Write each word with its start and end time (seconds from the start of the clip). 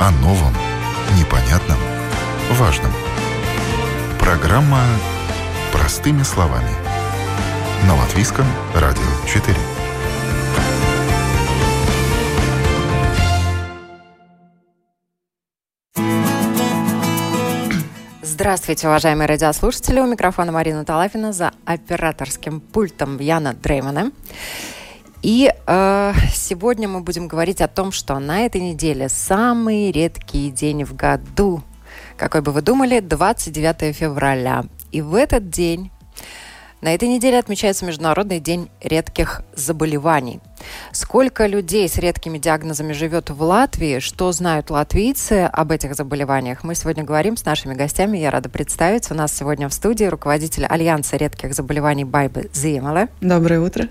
О 0.00 0.12
новом, 0.12 0.54
непонятном, 1.18 1.76
важном. 2.52 2.92
Программа 4.20 4.80
«Простыми 5.72 6.22
словами». 6.22 6.70
На 7.84 7.96
Латвийском 7.96 8.46
радио 8.74 9.02
4. 9.26 9.56
Здравствуйте, 18.22 18.86
уважаемые 18.86 19.26
радиослушатели. 19.26 19.98
У 19.98 20.06
микрофона 20.06 20.52
Марина 20.52 20.84
Талафина 20.84 21.32
за 21.32 21.50
операторским 21.64 22.60
пультом 22.60 23.18
Яна 23.18 23.52
Дреймана. 23.52 24.12
И 25.28 25.52
э, 25.66 26.12
сегодня 26.32 26.88
мы 26.88 27.00
будем 27.00 27.28
говорить 27.28 27.60
о 27.60 27.68
том, 27.68 27.92
что 27.92 28.18
на 28.18 28.46
этой 28.46 28.62
неделе 28.62 29.10
самый 29.10 29.92
редкий 29.92 30.50
день 30.50 30.84
в 30.84 30.96
году. 30.96 31.62
Какой 32.16 32.40
бы 32.40 32.50
вы 32.50 32.62
думали, 32.62 33.00
29 33.00 33.94
февраля. 33.94 34.64
И 34.90 35.02
в 35.02 35.14
этот 35.14 35.50
день 35.50 35.90
на 36.80 36.94
этой 36.94 37.10
неделе 37.10 37.38
отмечается 37.38 37.84
Международный 37.84 38.40
день 38.40 38.70
редких 38.80 39.42
заболеваний. 39.54 40.40
Сколько 40.92 41.46
людей 41.46 41.86
с 41.90 41.98
редкими 41.98 42.38
диагнозами 42.38 42.94
живет 42.94 43.28
в 43.28 43.42
Латвии, 43.42 43.98
что 43.98 44.32
знают 44.32 44.70
латвийцы 44.70 45.50
об 45.52 45.72
этих 45.72 45.94
заболеваниях, 45.94 46.64
мы 46.64 46.74
сегодня 46.74 47.04
говорим 47.04 47.36
с 47.36 47.44
нашими 47.44 47.74
гостями. 47.74 48.16
Я 48.16 48.30
рада 48.30 48.48
представить. 48.48 49.10
У 49.10 49.14
нас 49.14 49.36
сегодня 49.36 49.68
в 49.68 49.74
студии 49.74 50.04
руководитель 50.04 50.64
Альянса 50.64 51.18
редких 51.18 51.52
заболеваний 51.52 52.06
Байбы 52.06 52.48
Зимала. 52.54 53.08
Доброе 53.20 53.60
утро. 53.60 53.88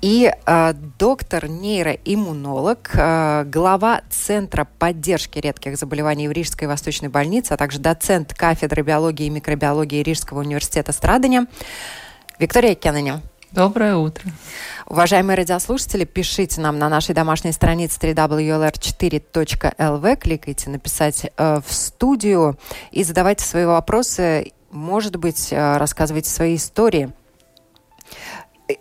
И 0.00 0.32
э, 0.46 0.72
доктор-нейроиммунолог, 0.98 2.90
э, 2.94 3.44
глава 3.46 4.02
Центра 4.10 4.66
поддержки 4.78 5.38
редких 5.38 5.76
заболеваний 5.76 6.28
в 6.28 6.32
Рижской 6.32 6.68
Восточной 6.68 7.08
больнице, 7.08 7.54
а 7.54 7.56
также 7.56 7.80
доцент 7.80 8.32
кафедры 8.32 8.82
биологии 8.82 9.26
и 9.26 9.30
микробиологии 9.30 10.00
Рижского 10.02 10.38
университета 10.40 10.92
Страдания 10.92 11.46
Виктория 12.38 12.76
Кенненя. 12.76 13.22
Доброе 13.50 13.96
утро. 13.96 14.30
Уважаемые 14.86 15.36
радиослушатели, 15.36 16.04
пишите 16.04 16.60
нам 16.60 16.78
на 16.78 16.88
нашей 16.88 17.12
домашней 17.14 17.50
странице 17.52 17.98
www.4.lv, 17.98 20.16
кликайте 20.16 20.70
«Написать 20.70 21.32
э, 21.36 21.60
в 21.66 21.72
студию» 21.72 22.56
и 22.92 23.02
задавайте 23.02 23.44
свои 23.44 23.64
вопросы, 23.64 24.52
может 24.70 25.16
быть, 25.16 25.48
э, 25.50 25.78
рассказывайте 25.78 26.30
свои 26.30 26.54
истории. 26.56 27.10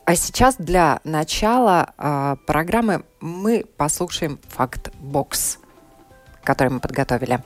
А 0.05 0.16
сейчас 0.16 0.55
для 0.57 0.99
начала 1.03 1.93
э, 1.97 2.35
программы 2.45 3.03
мы 3.21 3.66
послушаем 3.77 4.39
факт-бокс, 4.49 5.59
который 6.43 6.69
мы 6.69 6.80
подготовили. 6.80 7.39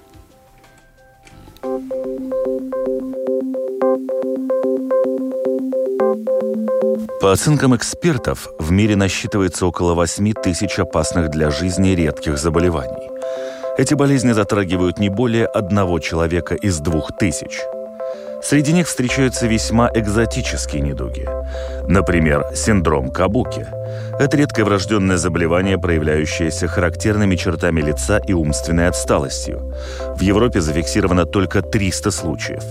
По 7.21 7.31
оценкам 7.31 7.75
экспертов, 7.75 8.47
в 8.57 8.71
мире 8.71 8.95
насчитывается 8.95 9.67
около 9.67 9.93
8 9.93 10.33
тысяч 10.33 10.79
опасных 10.79 11.29
для 11.29 11.51
жизни 11.51 11.89
редких 11.89 12.39
заболеваний. 12.39 13.09
Эти 13.77 13.93
болезни 13.93 14.31
затрагивают 14.31 14.97
не 14.97 15.09
более 15.09 15.45
одного 15.45 15.99
человека 15.99 16.55
из 16.55 16.79
двух 16.79 17.15
тысяч. 17.15 17.61
Среди 18.43 18.73
них 18.73 18.87
встречаются 18.87 19.47
весьма 19.47 19.89
экзотические 19.93 20.81
недуги. 20.81 21.27
Например, 21.87 22.45
синдром 22.55 23.11
Кабуки. 23.11 23.67
Это 24.19 24.37
редкое 24.37 24.63
врожденное 24.63 25.17
заболевание, 25.17 25.77
проявляющееся 25.77 26.67
характерными 26.67 27.35
чертами 27.35 27.81
лица 27.81 28.17
и 28.17 28.33
умственной 28.33 28.87
отсталостью. 28.87 29.73
В 30.15 30.21
Европе 30.21 30.61
зафиксировано 30.61 31.25
только 31.25 31.61
300 31.61 32.11
случаев. 32.11 32.63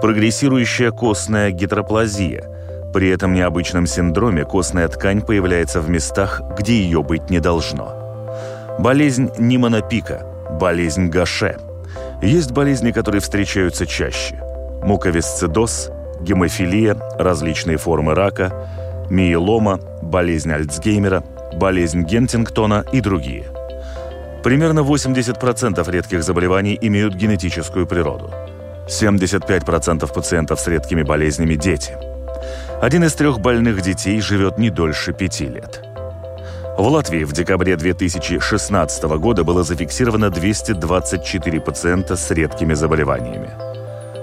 Прогрессирующая 0.00 0.90
костная 0.90 1.50
гидроплазия– 1.50 2.44
при 2.92 3.08
этом 3.08 3.34
необычном 3.34 3.86
синдроме 3.86 4.44
костная 4.44 4.88
ткань 4.88 5.22
появляется 5.22 5.80
в 5.80 5.88
местах, 5.88 6.42
где 6.58 6.74
ее 6.74 7.02
быть 7.02 7.30
не 7.30 7.38
должно. 7.38 8.76
Болезнь 8.80 9.30
Ниманопика, 9.38 10.26
болезнь 10.60 11.08
Гаше. 11.08 11.56
Есть 12.20 12.50
болезни, 12.50 12.90
которые 12.90 13.20
встречаются 13.20 13.86
чаще. 13.86 14.42
Муковисцидоз, 14.82 15.90
гемофилия, 16.20 16.96
различные 17.18 17.76
формы 17.76 18.14
рака, 18.14 18.52
миелома, 19.10 19.80
болезнь 20.02 20.52
Альцгеймера, 20.52 21.24
болезнь 21.54 22.02
Гентингтона 22.02 22.84
и 22.92 23.00
другие. 23.00 23.44
Примерно 24.42 24.80
80% 24.80 25.90
редких 25.90 26.22
заболеваний 26.22 26.78
имеют 26.80 27.14
генетическую 27.14 27.86
природу. 27.86 28.30
75% 28.88 30.12
пациентов 30.12 30.60
с 30.60 30.66
редкими 30.66 31.02
болезнями– 31.02 31.54
дети– 31.56 31.96
один 32.80 33.04
из 33.04 33.12
трех 33.12 33.40
больных 33.40 33.82
детей 33.82 34.20
живет 34.22 34.56
не 34.56 34.70
дольше 34.70 35.12
пяти 35.12 35.46
лет. 35.46 35.82
В 36.78 36.86
Латвии 36.86 37.24
в 37.24 37.32
декабре 37.32 37.76
2016 37.76 39.02
года 39.18 39.44
было 39.44 39.62
зафиксировано 39.62 40.30
224 40.30 41.60
пациента 41.60 42.16
с 42.16 42.30
редкими 42.30 42.72
заболеваниями. 42.72 43.69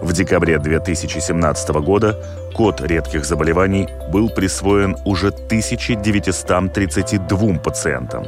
В 0.08 0.14
декабре 0.14 0.58
2017 0.58 1.70
года 1.82 2.16
код 2.54 2.80
редких 2.80 3.26
заболеваний 3.26 3.90
был 4.10 4.30
присвоен 4.30 4.96
уже 5.04 5.28
1932 5.28 7.60
пациентам. 7.60 8.26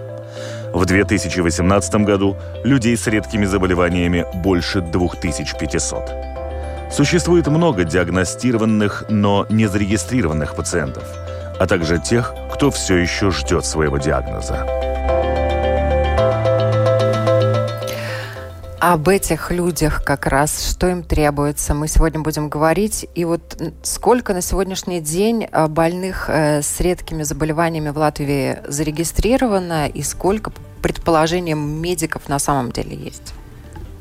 В 0.74 0.84
2018 0.84 1.96
году 2.04 2.36
людей 2.66 2.98
с 2.98 3.08
редкими 3.08 3.46
заболеваниями 3.46 4.26
больше 4.44 4.82
2500. 4.82 6.12
Существует 6.92 7.48
много 7.48 7.86
диагностированных, 7.86 9.06
но 9.08 9.46
не 9.50 9.68
зарегистрированных 9.68 10.58
пациентов, 10.58 11.06
а 11.62 11.66
также 11.66 11.98
тех, 11.98 12.34
кто 12.54 12.72
все 12.72 12.98
еще 12.98 13.32
ждет 13.32 13.66
своего 13.66 13.98
диагноза. 13.98 14.89
Об 18.80 19.10
этих 19.10 19.52
людях 19.52 20.06
как 20.06 20.26
раз, 20.26 20.72
что 20.72 20.88
им 20.88 21.04
требуется, 21.04 21.74
мы 21.74 21.90
сегодня 21.90 22.22
будем 22.22 22.48
говорить. 22.48 23.08
И 23.14 23.26
вот 23.26 23.62
сколько 23.84 24.34
на 24.34 24.40
сегодняшний 24.40 25.02
день 25.02 25.50
э, 25.52 25.68
больных 25.68 26.30
э, 26.30 26.62
с 26.62 26.80
редкими 26.80 27.24
заболеваниями 27.24 27.90
в 27.90 27.98
Латвии 27.98 28.60
зарегистрировано 28.66 29.88
и 29.88 30.02
сколько, 30.02 30.52
по 30.52 30.62
предположениям 30.82 31.60
медиков, 31.60 32.30
на 32.30 32.40
самом 32.40 32.72
деле 32.72 32.96
есть? 32.96 33.34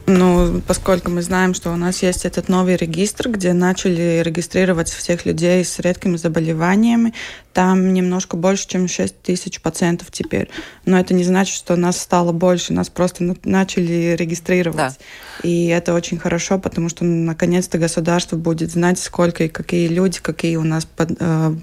Ну, 0.08 0.62
поскольку 0.66 1.10
мы 1.10 1.20
знаем, 1.20 1.52
что 1.52 1.70
у 1.70 1.76
нас 1.76 2.02
есть 2.02 2.24
этот 2.24 2.48
новый 2.48 2.76
регистр, 2.76 3.28
где 3.28 3.52
начали 3.52 4.22
регистрировать 4.24 4.88
всех 4.88 5.26
людей 5.26 5.62
с 5.62 5.78
редкими 5.80 6.16
заболеваниями, 6.16 7.12
там 7.52 7.92
немножко 7.92 8.38
больше, 8.38 8.66
чем 8.68 8.88
6 8.88 9.20
тысяч 9.20 9.60
пациентов 9.60 10.10
теперь. 10.10 10.48
Но 10.86 10.98
это 10.98 11.12
не 11.12 11.24
значит, 11.24 11.54
что 11.54 11.76
нас 11.76 12.00
стало 12.00 12.32
больше, 12.32 12.72
нас 12.72 12.88
просто 12.88 13.36
начали 13.44 14.16
регистрировать. 14.18 14.76
Да. 14.78 14.94
И 15.42 15.66
это 15.66 15.92
очень 15.92 16.18
хорошо, 16.18 16.58
потому 16.58 16.88
что 16.88 17.04
наконец-то 17.04 17.76
государство 17.76 18.36
будет 18.36 18.70
знать, 18.70 18.98
сколько 18.98 19.44
и 19.44 19.48
какие 19.48 19.88
люди, 19.88 20.20
какие 20.22 20.56
у 20.56 20.64
нас 20.64 20.88
э, 20.96 21.54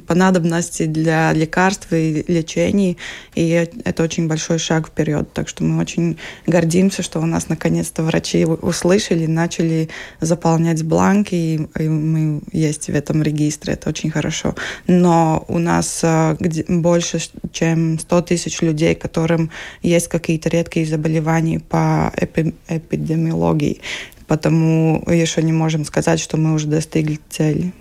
по 0.00 0.14
надобности 0.14 0.86
для 0.86 1.32
лекарств 1.32 1.92
и 1.92 2.24
лечений, 2.26 2.98
и 3.34 3.66
это 3.84 4.02
очень 4.02 4.26
большой 4.26 4.58
шаг 4.58 4.88
вперед. 4.88 5.32
Так 5.32 5.48
что 5.48 5.64
мы 5.64 5.80
очень 5.80 6.18
гордимся, 6.46 7.02
что 7.02 7.20
у 7.20 7.26
нас 7.26 7.48
наконец-то 7.48 8.02
врачи 8.02 8.44
услышали, 8.44 9.26
начали 9.26 9.88
заполнять 10.20 10.82
бланки, 10.82 11.34
и, 11.34 11.68
и 11.78 11.88
мы 11.88 12.42
есть 12.52 12.86
в 12.86 12.94
этом 12.94 13.22
регистре, 13.22 13.74
это 13.74 13.88
очень 13.88 14.10
хорошо. 14.10 14.54
Но 14.86 15.44
у 15.48 15.58
нас 15.58 16.00
а, 16.02 16.36
больше, 16.68 17.20
чем 17.52 17.98
100 17.98 18.22
тысяч 18.22 18.62
людей, 18.62 18.94
которым 18.94 19.50
есть 19.82 20.08
какие-то 20.08 20.48
редкие 20.48 20.86
заболевания 20.86 21.60
по 21.60 22.12
эпи 22.16 22.54
эпидемиологии, 22.68 23.80
потому 24.26 25.02
еще 25.08 25.42
не 25.42 25.52
можем 25.52 25.84
сказать, 25.84 26.20
что 26.20 26.36
мы 26.36 26.54
уже 26.54 26.66
достигли 26.66 27.18
цели. 27.28 27.72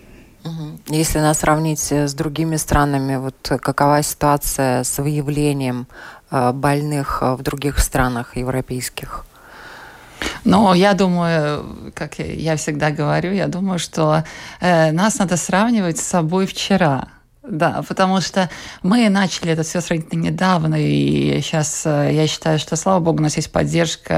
Если 0.88 1.20
нас 1.20 1.40
сравнить 1.40 1.92
э, 1.92 2.08
с 2.08 2.14
другими 2.14 2.58
странами, 2.58 3.16
вот 3.16 3.36
какова 3.62 4.04
ситуация 4.04 4.84
с 4.84 4.98
выявлением 4.98 5.88
э, 6.32 6.52
больных 6.52 7.20
э, 7.22 7.36
в 7.36 7.42
других 7.42 7.80
странах 7.80 8.36
европейских? 8.36 9.26
Ну, 10.44 10.74
я 10.74 10.94
думаю, 10.94 11.92
как 11.94 12.20
я 12.20 12.56
всегда 12.58 12.92
говорю, 12.92 13.32
я 13.32 13.48
думаю, 13.48 13.80
что 13.80 14.24
э, 14.60 14.92
нас 14.92 15.20
надо 15.20 15.38
сравнивать 15.38 15.98
с 15.98 16.04
собой 16.08 16.46
вчера. 16.46 17.08
Да, 17.44 17.84
потому 17.86 18.22
что 18.22 18.50
мы 18.84 19.10
начали 19.10 19.52
это 19.52 19.64
все 19.64 19.82
сравнительно 19.82 20.22
недавно, 20.22 20.76
и 20.80 21.42
сейчас 21.42 21.84
э, 21.86 22.12
я 22.14 22.26
считаю, 22.26 22.58
что, 22.58 22.78
слава 22.78 23.02
богу, 23.02 23.20
у 23.20 23.22
нас 23.22 23.36
есть 23.36 23.52
поддержка 23.52 24.14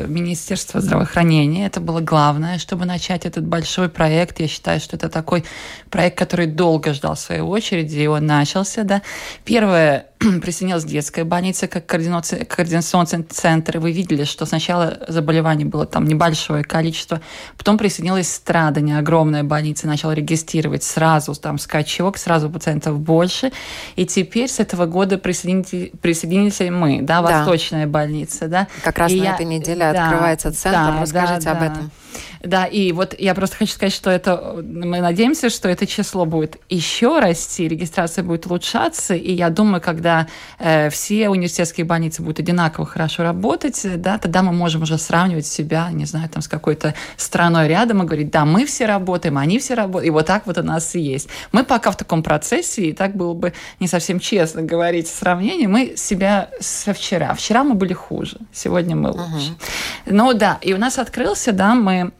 э, 0.00 0.06
Министерства 0.08 0.80
здравоохранения. 0.80 1.66
Это 1.66 1.80
было 1.80 2.00
главное, 2.00 2.56
чтобы 2.56 2.86
начать 2.86 3.26
этот 3.26 3.46
большой 3.46 3.90
проект. 3.90 4.40
Я 4.40 4.48
считаю, 4.48 4.80
что 4.80 4.96
это 4.96 5.10
такой 5.10 5.44
проект, 5.90 6.16
который 6.16 6.46
долго 6.46 6.94
ждал 6.94 7.14
своей 7.14 7.42
очереди, 7.42 7.98
и 7.98 8.06
он 8.06 8.24
начался. 8.24 8.84
Да. 8.84 9.02
Первое, 9.44 10.06
присоединилась 10.42 10.84
детская 10.84 11.24
больница 11.24 11.66
как 11.66 11.86
координационный 11.86 13.24
центр. 13.24 13.78
Вы 13.78 13.92
видели, 13.92 14.24
что 14.24 14.44
сначала 14.44 14.98
заболеваний 15.08 15.64
было 15.64 15.86
там 15.86 16.04
небольшое 16.04 16.62
количество, 16.62 17.22
потом 17.56 17.78
присоединилась 17.78 18.30
Страдания, 18.30 18.98
огромная 18.98 19.44
больница, 19.44 19.86
начала 19.86 20.12
регистрировать 20.12 20.82
сразу 20.82 21.34
там 21.34 21.58
скачок, 21.58 22.18
сразу 22.18 22.50
пациентов 22.50 22.98
больше. 22.98 23.50
И 23.96 24.04
теперь 24.04 24.50
с 24.50 24.60
этого 24.60 24.84
года 24.84 25.16
присоединились, 25.16 26.60
мы, 26.70 27.00
да, 27.00 27.22
Восточная 27.22 27.86
да. 27.86 27.90
больница, 27.92 28.48
да. 28.48 28.68
Как 28.84 28.98
раз 28.98 29.12
и 29.12 29.20
на 29.20 29.24
я, 29.24 29.34
этой 29.34 29.46
неделе 29.46 29.90
да, 29.92 30.04
открывается 30.04 30.52
центр. 30.52 30.92
Да, 30.92 31.00
Расскажите 31.00 31.44
да, 31.46 31.52
об 31.52 31.62
этом. 31.62 31.90
Да, 32.42 32.64
и 32.64 32.92
вот 32.92 33.14
я 33.18 33.34
просто 33.34 33.56
хочу 33.56 33.72
сказать, 33.72 33.92
что 33.92 34.10
это 34.10 34.62
мы 34.62 35.00
надеемся, 35.00 35.50
что 35.50 35.68
это 35.68 35.86
число 35.86 36.24
будет 36.24 36.56
еще 36.68 37.20
расти, 37.20 37.68
регистрация 37.68 38.24
будет 38.24 38.46
улучшаться, 38.46 39.14
и 39.14 39.32
я 39.32 39.50
думаю, 39.50 39.80
когда 39.80 40.09
э, 40.58 40.90
все 40.90 41.28
университетские 41.28 41.84
больницы 41.84 42.22
будут 42.22 42.40
одинаково 42.40 42.86
хорошо 42.86 43.22
работать, 43.22 43.80
да, 43.96 44.18
тогда 44.18 44.42
мы 44.42 44.52
можем 44.52 44.82
уже 44.82 44.98
сравнивать 44.98 45.46
себя, 45.46 45.88
не 45.92 46.04
знаю, 46.04 46.28
там 46.28 46.42
с 46.42 46.48
какой-то 46.48 46.94
страной 47.16 47.68
рядом 47.68 48.02
и 48.02 48.06
говорить, 48.06 48.30
да, 48.30 48.44
мы 48.44 48.66
все 48.66 48.86
работаем, 48.86 49.38
они 49.38 49.58
все 49.58 49.74
работают, 49.74 50.08
и 50.08 50.10
вот 50.10 50.26
так 50.26 50.46
вот 50.46 50.58
у 50.58 50.62
нас 50.62 50.94
и 50.94 51.00
есть. 51.00 51.28
Мы 51.52 51.64
пока 51.64 51.90
в 51.90 51.96
таком 51.96 52.22
процессе, 52.22 52.86
и 52.86 52.92
так 52.92 53.16
было 53.16 53.34
бы 53.34 53.52
не 53.80 53.88
совсем 53.88 54.20
честно 54.20 54.62
говорить 54.62 55.08
в 55.08 55.14
сравнении, 55.14 55.66
мы 55.66 55.94
себя 55.96 56.50
со 56.60 56.92
вчера. 56.92 57.34
Вчера 57.34 57.64
мы 57.64 57.74
были 57.74 57.92
хуже, 57.92 58.38
сегодня 58.52 58.96
мы 58.96 59.10
лучше. 59.10 59.50
Uh-huh. 59.50 60.06
Ну 60.06 60.34
да, 60.34 60.58
и 60.60 60.72
у 60.72 60.78
нас 60.78 60.98
открылся, 60.98 61.52
да, 61.52 61.74
мы 61.74 62.12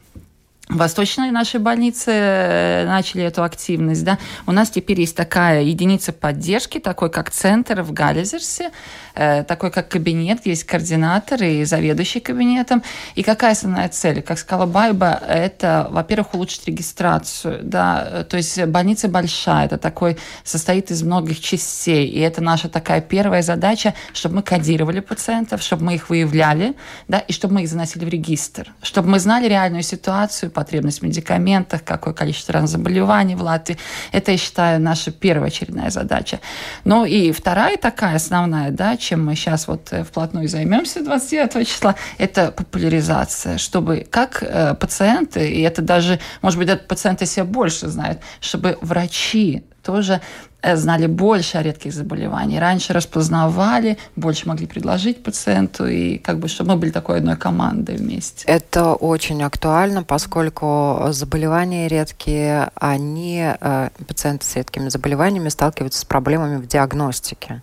восточной 0.71 1.31
нашей 1.31 1.59
больнице 1.59 2.11
э, 2.11 2.85
начали 2.85 3.23
эту 3.23 3.43
активность. 3.43 4.03
Да. 4.03 4.17
У 4.45 4.51
нас 4.51 4.69
теперь 4.69 4.99
есть 4.99 5.15
такая 5.15 5.61
единица 5.63 6.13
поддержки, 6.13 6.79
такой 6.79 7.09
как 7.09 7.31
центр 7.31 7.81
в 7.81 7.91
Галлизерсе, 7.91 8.71
э, 9.13 9.43
такой 9.43 9.71
как 9.71 9.89
кабинет, 9.89 10.45
есть 10.45 10.63
координатор 10.63 11.43
и 11.43 11.63
заведующий 11.65 12.19
кабинетом. 12.19 12.83
И 13.15 13.23
какая 13.23 13.51
основная 13.51 13.89
цель? 13.89 14.21
Как 14.21 14.39
сказала 14.39 14.65
Байба, 14.65 15.21
это, 15.27 15.87
во-первых, 15.91 16.33
улучшить 16.33 16.67
регистрацию. 16.67 17.59
Да. 17.63 18.25
То 18.29 18.37
есть 18.37 18.63
больница 18.65 19.07
большая, 19.07 19.65
это 19.65 19.77
такой, 19.77 20.17
состоит 20.43 20.91
из 20.91 21.03
многих 21.03 21.39
частей. 21.41 22.07
И 22.07 22.19
это 22.19 22.41
наша 22.41 22.69
такая 22.69 23.01
первая 23.01 23.41
задача, 23.41 23.93
чтобы 24.13 24.35
мы 24.35 24.43
кодировали 24.43 24.99
пациентов, 24.99 25.61
чтобы 25.61 25.83
мы 25.83 25.95
их 25.95 26.09
выявляли, 26.09 26.75
да, 27.07 27.19
и 27.19 27.33
чтобы 27.33 27.55
мы 27.55 27.63
их 27.63 27.69
заносили 27.69 28.05
в 28.05 28.09
регистр, 28.09 28.73
чтобы 28.81 29.09
мы 29.09 29.19
знали 29.19 29.47
реальную 29.47 29.83
ситуацию, 29.83 30.51
потребность 30.61 30.99
в 30.99 31.01
медикаментах, 31.03 31.83
какое 31.83 32.13
количество 32.13 32.53
разных 32.53 32.69
заболеваний 32.69 33.33
в 33.33 33.41
Латвии. 33.41 33.79
Это, 34.11 34.31
я 34.31 34.37
считаю, 34.37 34.79
наша 34.79 35.11
первоочередная 35.11 35.89
задача. 35.89 36.39
Ну 36.83 37.03
и 37.03 37.31
вторая 37.31 37.77
такая 37.77 38.15
основная, 38.17 38.69
да, 38.69 38.95
чем 38.95 39.25
мы 39.25 39.35
сейчас 39.35 39.67
вот 39.67 39.87
э, 39.91 40.03
вплотную 40.03 40.47
займемся 40.47 41.03
29 41.03 41.67
числа, 41.67 41.95
это 42.19 42.51
популяризация, 42.51 43.57
чтобы 43.57 44.05
как 44.07 44.43
э, 44.43 44.75
пациенты, 44.75 45.49
и 45.49 45.61
это 45.61 45.81
даже, 45.81 46.19
может 46.43 46.59
быть, 46.59 46.69
этот 46.69 46.87
пациенты 46.87 47.25
себя 47.25 47.45
больше 47.45 47.87
знают, 47.87 48.19
чтобы 48.39 48.77
врачи 48.81 49.63
тоже 49.81 50.21
знали 50.63 51.07
больше 51.07 51.57
о 51.57 51.63
редких 51.63 51.93
заболеваниях. 51.93 52.61
Раньше 52.61 52.93
распознавали, 52.93 53.97
больше 54.15 54.47
могли 54.47 54.67
предложить 54.67 55.23
пациенту, 55.23 55.87
и 55.87 56.17
как 56.17 56.39
бы, 56.39 56.47
чтобы 56.47 56.71
мы 56.71 56.77
были 56.77 56.91
такой 56.91 57.17
одной 57.17 57.35
командой 57.35 57.95
вместе. 57.95 58.45
Это 58.47 58.93
очень 58.93 59.41
актуально, 59.43 60.03
поскольку 60.03 61.07
заболевания 61.09 61.87
редкие, 61.87 62.71
они, 62.75 63.53
э, 63.59 63.89
пациенты 64.07 64.45
с 64.45 64.55
редкими 64.55 64.89
заболеваниями 64.89 65.49
сталкиваются 65.49 66.01
с 66.01 66.05
проблемами 66.05 66.57
в 66.57 66.67
диагностике. 66.67 67.61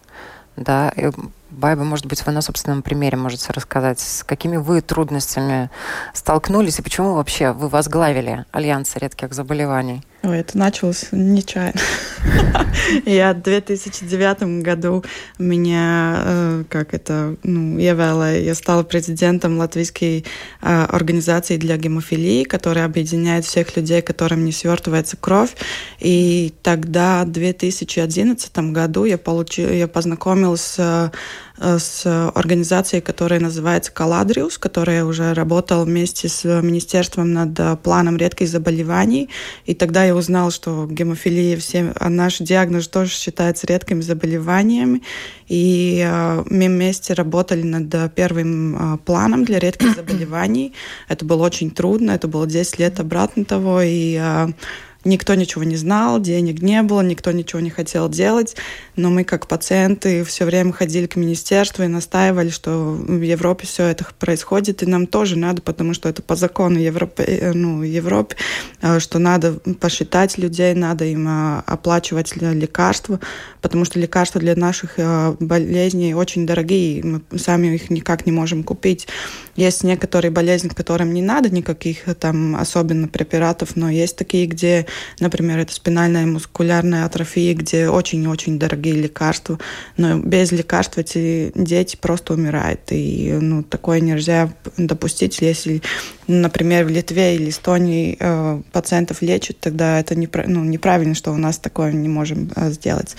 Да, 0.56 0.92
Байба, 1.50 1.84
может 1.84 2.06
быть, 2.06 2.24
вы 2.26 2.32
на 2.32 2.42
собственном 2.42 2.82
примере 2.82 3.16
можете 3.16 3.52
рассказать, 3.52 4.00
с 4.00 4.24
какими 4.24 4.56
вы 4.56 4.80
трудностями 4.80 5.70
столкнулись 6.12 6.78
и 6.78 6.82
почему 6.82 7.14
вообще 7.14 7.52
вы 7.52 7.68
возглавили 7.68 8.44
Альянс 8.52 8.96
редких 8.96 9.32
заболеваний? 9.32 10.02
Ой, 10.24 10.38
это 10.38 10.58
началось 10.58 11.06
нечаянно. 11.12 11.80
Я 13.06 13.34
в 13.34 13.42
2009 13.42 14.62
году 14.64 15.04
меня, 15.38 16.22
э, 16.24 16.64
как 16.68 16.92
это, 16.92 17.36
ну, 17.44 17.78
я 17.78 17.92
вела, 17.92 18.32
я 18.32 18.54
стала 18.56 18.82
президентом 18.82 19.58
латвийской 19.58 20.24
э, 20.60 20.84
организации 20.90 21.56
для 21.56 21.76
гемофилии, 21.76 22.42
которая 22.42 22.84
объединяет 22.84 23.44
всех 23.44 23.76
людей, 23.76 24.02
которым 24.02 24.44
не 24.44 24.50
свертывается 24.50 25.16
кровь. 25.16 25.54
И 26.00 26.52
тогда, 26.62 27.24
в 27.24 27.30
2011 27.30 28.58
году, 28.72 29.04
я, 29.04 29.18
получила, 29.18 29.70
я 29.70 29.86
познакомилась 29.86 30.76
Э, 30.78 31.10
с 31.58 32.30
организацией, 32.34 33.02
которая 33.02 33.40
называется 33.40 33.90
«Каладриус», 33.92 34.58
которая 34.58 35.04
уже 35.04 35.34
работала 35.34 35.84
вместе 35.84 36.28
с 36.28 36.44
Министерством 36.62 37.32
над 37.32 37.58
э, 37.58 37.76
планом 37.76 38.16
редких 38.16 38.48
заболеваний. 38.48 39.28
И 39.66 39.74
тогда 39.74 40.04
я 40.04 40.14
узнала, 40.14 40.50
что 40.50 40.86
гемофилия, 40.88 41.56
все, 41.56 41.92
а 41.98 42.08
наш 42.08 42.38
диагноз 42.38 42.88
тоже 42.88 43.10
считается 43.10 43.66
редкими 43.66 44.00
заболеваниями. 44.00 45.02
И 45.48 46.04
э, 46.06 46.44
мы 46.48 46.66
вместе 46.66 47.14
работали 47.14 47.62
над 47.62 48.14
первым 48.14 48.98
планом 49.04 49.44
для 49.44 49.58
редких 49.58 49.94
заболеваний. 49.96 50.74
Это 51.08 51.24
было 51.24 51.44
очень 51.44 51.70
трудно, 51.70 52.12
это 52.12 52.28
было 52.28 52.46
10 52.46 52.78
лет 52.78 53.00
обратно 53.00 53.44
того. 53.44 53.80
И 53.82 54.20
Никто 55.08 55.34
ничего 55.34 55.64
не 55.64 55.76
знал, 55.76 56.20
денег 56.20 56.60
не 56.60 56.82
было, 56.82 57.00
никто 57.00 57.30
ничего 57.30 57.60
не 57.60 57.70
хотел 57.70 58.10
делать. 58.10 58.56
Но 58.94 59.08
мы, 59.08 59.24
как 59.24 59.46
пациенты, 59.46 60.22
все 60.22 60.44
время 60.44 60.70
ходили 60.70 61.06
к 61.06 61.16
министерству 61.16 61.82
и 61.82 61.86
настаивали, 61.86 62.50
что 62.50 62.92
в 62.92 63.22
Европе 63.22 63.66
все 63.66 63.84
это 63.84 64.04
происходит, 64.18 64.82
и 64.82 64.86
нам 64.86 65.06
тоже 65.06 65.38
надо, 65.38 65.62
потому 65.62 65.94
что 65.94 66.10
это 66.10 66.20
по 66.20 66.36
закону 66.36 66.78
Европы, 66.78 67.22
э, 67.22 67.52
ну, 67.54 67.82
Европы, 67.82 68.36
э, 68.82 68.98
что 68.98 69.18
надо 69.18 69.54
посчитать 69.80 70.36
людей, 70.36 70.74
надо 70.74 71.06
им 71.06 71.26
э, 71.26 71.62
оплачивать 71.64 72.36
лекарства, 72.36 73.18
потому 73.62 73.86
что 73.86 73.98
лекарства 73.98 74.42
для 74.42 74.56
наших 74.56 74.98
болезней 75.40 76.12
очень 76.12 76.46
дорогие, 76.46 77.02
мы 77.02 77.38
сами 77.38 77.68
их 77.74 77.88
никак 77.88 78.26
не 78.26 78.32
можем 78.32 78.62
купить. 78.62 79.08
Есть 79.56 79.84
некоторые 79.84 80.30
болезни, 80.30 80.68
которым 80.68 81.14
не 81.14 81.22
надо 81.22 81.48
никаких 81.48 82.04
там 82.20 82.56
особенно 82.56 83.08
препаратов, 83.08 83.74
но 83.74 83.88
есть 83.88 84.16
такие, 84.16 84.46
где 84.46 84.86
Например, 85.20 85.58
это 85.58 85.72
спинальная 85.72 86.26
мускулярная 86.26 87.04
атрофия, 87.04 87.54
где 87.54 87.88
очень-очень 87.88 88.58
дорогие 88.58 88.94
лекарства. 88.94 89.58
Но 89.96 90.18
без 90.18 90.52
лекарств 90.52 90.98
эти 90.98 91.52
дети 91.54 91.96
просто 91.96 92.34
умирают. 92.34 92.80
И 92.90 93.36
ну, 93.40 93.62
такое 93.62 94.00
нельзя 94.00 94.52
допустить, 94.76 95.40
если, 95.40 95.82
например, 96.26 96.84
в 96.84 96.88
Литве 96.88 97.36
или 97.36 97.50
Эстонии 97.50 98.16
э, 98.18 98.62
пациентов 98.72 99.22
лечат, 99.22 99.58
тогда 99.60 100.00
это 100.00 100.14
не, 100.14 100.28
ну, 100.46 100.64
неправильно, 100.64 101.14
что 101.14 101.32
у 101.32 101.36
нас 101.36 101.58
такое 101.58 101.92
не 101.92 102.08
можем 102.08 102.50
э, 102.54 102.70
сделать. 102.70 103.16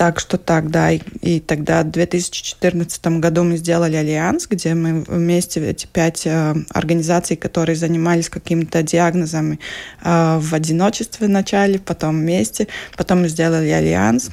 Так 0.00 0.18
что 0.18 0.38
так, 0.38 0.70
да. 0.70 0.92
И, 0.92 1.02
и 1.20 1.40
тогда 1.40 1.82
в 1.82 1.90
2014 1.90 3.06
году 3.18 3.44
мы 3.44 3.58
сделали 3.58 3.96
альянс, 3.96 4.46
где 4.46 4.72
мы 4.72 5.02
вместе 5.02 5.60
эти 5.60 5.86
пять 5.86 6.26
э, 6.26 6.54
организаций, 6.70 7.36
которые 7.36 7.76
занимались 7.76 8.30
какими-то 8.30 8.82
диагнозами 8.82 9.60
э, 10.02 10.38
в 10.40 10.54
одиночестве 10.54 11.26
вначале, 11.26 11.78
потом 11.78 12.20
вместе, 12.20 12.66
потом 12.96 13.20
мы 13.20 13.28
сделали 13.28 13.68
альянс. 13.68 14.30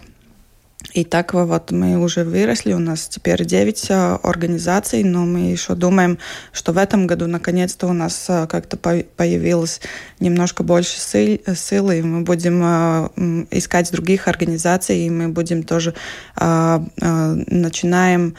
И 0.94 1.04
так 1.04 1.34
вот 1.34 1.72
мы 1.72 1.98
уже 1.98 2.24
выросли, 2.24 2.74
у 2.74 2.80
нас 2.80 3.08
теперь 3.08 3.44
9 3.44 3.90
э, 3.90 4.20
организаций, 4.22 5.04
но 5.04 5.26
мы 5.26 5.52
еще 5.52 5.74
думаем, 5.74 6.20
что 6.54 6.72
в 6.72 6.78
этом 6.78 7.08
году 7.08 7.28
наконец-то 7.28 7.88
у 7.88 7.94
нас 7.94 8.26
э, 8.30 8.46
как-то 8.48 8.78
появилось 8.78 9.82
немножко 10.20 10.64
больше 10.64 11.00
силы, 11.00 12.00
и 12.00 12.02
мы 12.04 12.22
будем 12.22 12.62
э, 12.64 13.10
искать 13.52 13.92
других 13.92 14.28
организаций, 14.28 15.00
и 15.00 15.10
мы 15.10 15.30
будем 15.30 15.64
тоже 15.64 15.96
начинаем 16.36 18.36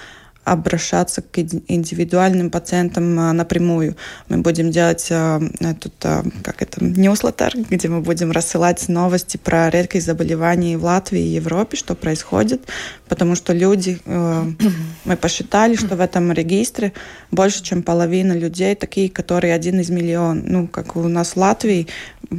обращаться 0.53 1.23
к 1.23 1.39
индивидуальным 1.39 2.51
пациентам 2.51 3.19
а, 3.19 3.33
напрямую. 3.33 3.97
Мы 4.29 4.39
будем 4.39 4.71
делать 4.71 5.09
а, 5.11 5.41
этот, 5.61 5.95
а, 6.05 6.25
как 6.43 6.63
это, 6.63 6.85
ньюслеттер, 6.85 7.53
где 7.71 7.89
мы 7.89 8.01
будем 8.01 8.31
рассылать 8.31 8.89
новости 8.89 9.37
про 9.37 9.71
редкие 9.71 10.03
заболевания 10.03 10.77
в 10.79 10.85
Латвии 10.85 11.21
и 11.21 11.35
Европе, 11.35 11.77
что 11.77 11.95
происходит, 11.95 12.63
потому 13.09 13.35
что 13.35 13.53
люди, 13.53 14.01
мы 14.07 15.17
посчитали, 15.17 15.77
что 15.77 15.97
в 15.97 16.01
этом 16.01 16.33
регистре 16.33 16.93
больше, 17.31 17.63
чем 17.63 17.83
половина 17.83 18.33
людей, 18.33 18.75
такие, 18.75 19.11
которые 19.11 19.55
один 19.55 19.81
из 19.81 19.91
миллиона. 19.91 20.43
Ну, 20.45 20.67
как 20.67 20.97
у 20.97 21.09
нас 21.09 21.33
в 21.33 21.37
Латвии, 21.37 21.87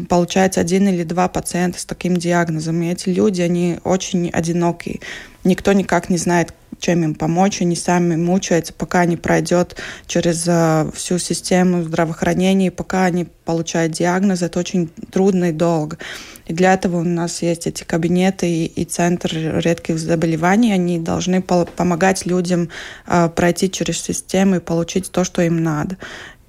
получается 0.08 0.62
один 0.62 0.88
или 0.88 1.04
два 1.04 1.28
пациента 1.28 1.80
с 1.80 1.86
таким 1.86 2.18
диагнозом. 2.18 2.82
И 2.82 2.92
эти 2.92 3.10
люди, 3.10 3.42
они 3.42 3.80
очень 3.84 4.30
одинокие. 4.30 5.00
Никто 5.44 5.74
никак 5.74 6.10
не 6.10 6.18
знает, 6.18 6.54
чем 6.80 7.04
им 7.04 7.16
помочь, 7.16 7.62
они 7.62 7.76
сами 7.76 8.16
мучаются, 8.16 8.74
пока 8.74 9.06
не 9.06 9.18
пройдет 9.18 9.76
через 10.08 10.48
uh, 10.48 10.96
всю 10.96 11.20
систему 11.20 11.84
здравоохранения, 11.84 12.72
пока 12.72 13.06
они 13.06 13.26
получают 13.46 13.94
диагноз, 13.94 14.42
это 14.42 14.60
очень 14.60 14.90
трудно 15.12 15.50
и 15.50 15.52
долго. 15.52 15.98
И 16.48 16.54
для 16.54 16.74
этого 16.74 16.98
у 16.98 17.04
нас 17.04 17.42
есть 17.42 17.68
эти 17.68 17.84
кабинеты 17.84 18.50
и, 18.50 18.66
и 18.66 18.86
центр 18.86 19.30
редких 19.34 20.00
заболеваний, 20.00 20.74
они 20.74 21.00
должны 21.00 21.42
по 21.42 21.66
помогать 21.66 22.26
людям 22.26 22.70
uh, 23.08 23.30
пройти 23.30 23.70
через 23.70 24.02
систему 24.02 24.56
и 24.56 24.60
получить 24.60 25.12
то, 25.12 25.24
что 25.24 25.42
им 25.42 25.64
надо 25.64 25.98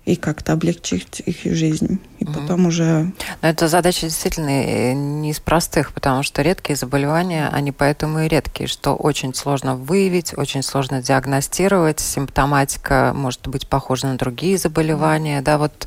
и 0.04 0.16
как-то 0.16 0.52
облегчить 0.54 1.22
их 1.24 1.44
жизнь. 1.44 2.00
И 2.20 2.24
mm-hmm. 2.24 2.34
потом 2.34 2.66
уже... 2.66 3.12
Но 3.40 3.48
эта 3.48 3.66
задача 3.66 4.02
действительно 4.02 4.50
э, 4.50 4.92
не 4.92 5.30
из 5.30 5.40
простых, 5.40 5.92
потому 5.92 6.22
что 6.22 6.42
редкие 6.42 6.76
заболевания, 6.76 7.48
они 7.50 7.72
поэтому 7.72 8.20
и 8.20 8.28
редкие, 8.28 8.68
что 8.68 8.94
очень 8.94 9.34
сложно 9.34 9.74
выявить, 9.74 10.36
очень 10.36 10.62
сложно 10.62 11.02
диагностировать. 11.02 11.98
Симптоматика 11.98 13.12
может 13.14 13.48
быть 13.48 13.66
похожа 13.66 14.06
на 14.06 14.18
другие 14.18 14.58
заболевания. 14.58 15.40
Да, 15.40 15.56
вот 15.56 15.86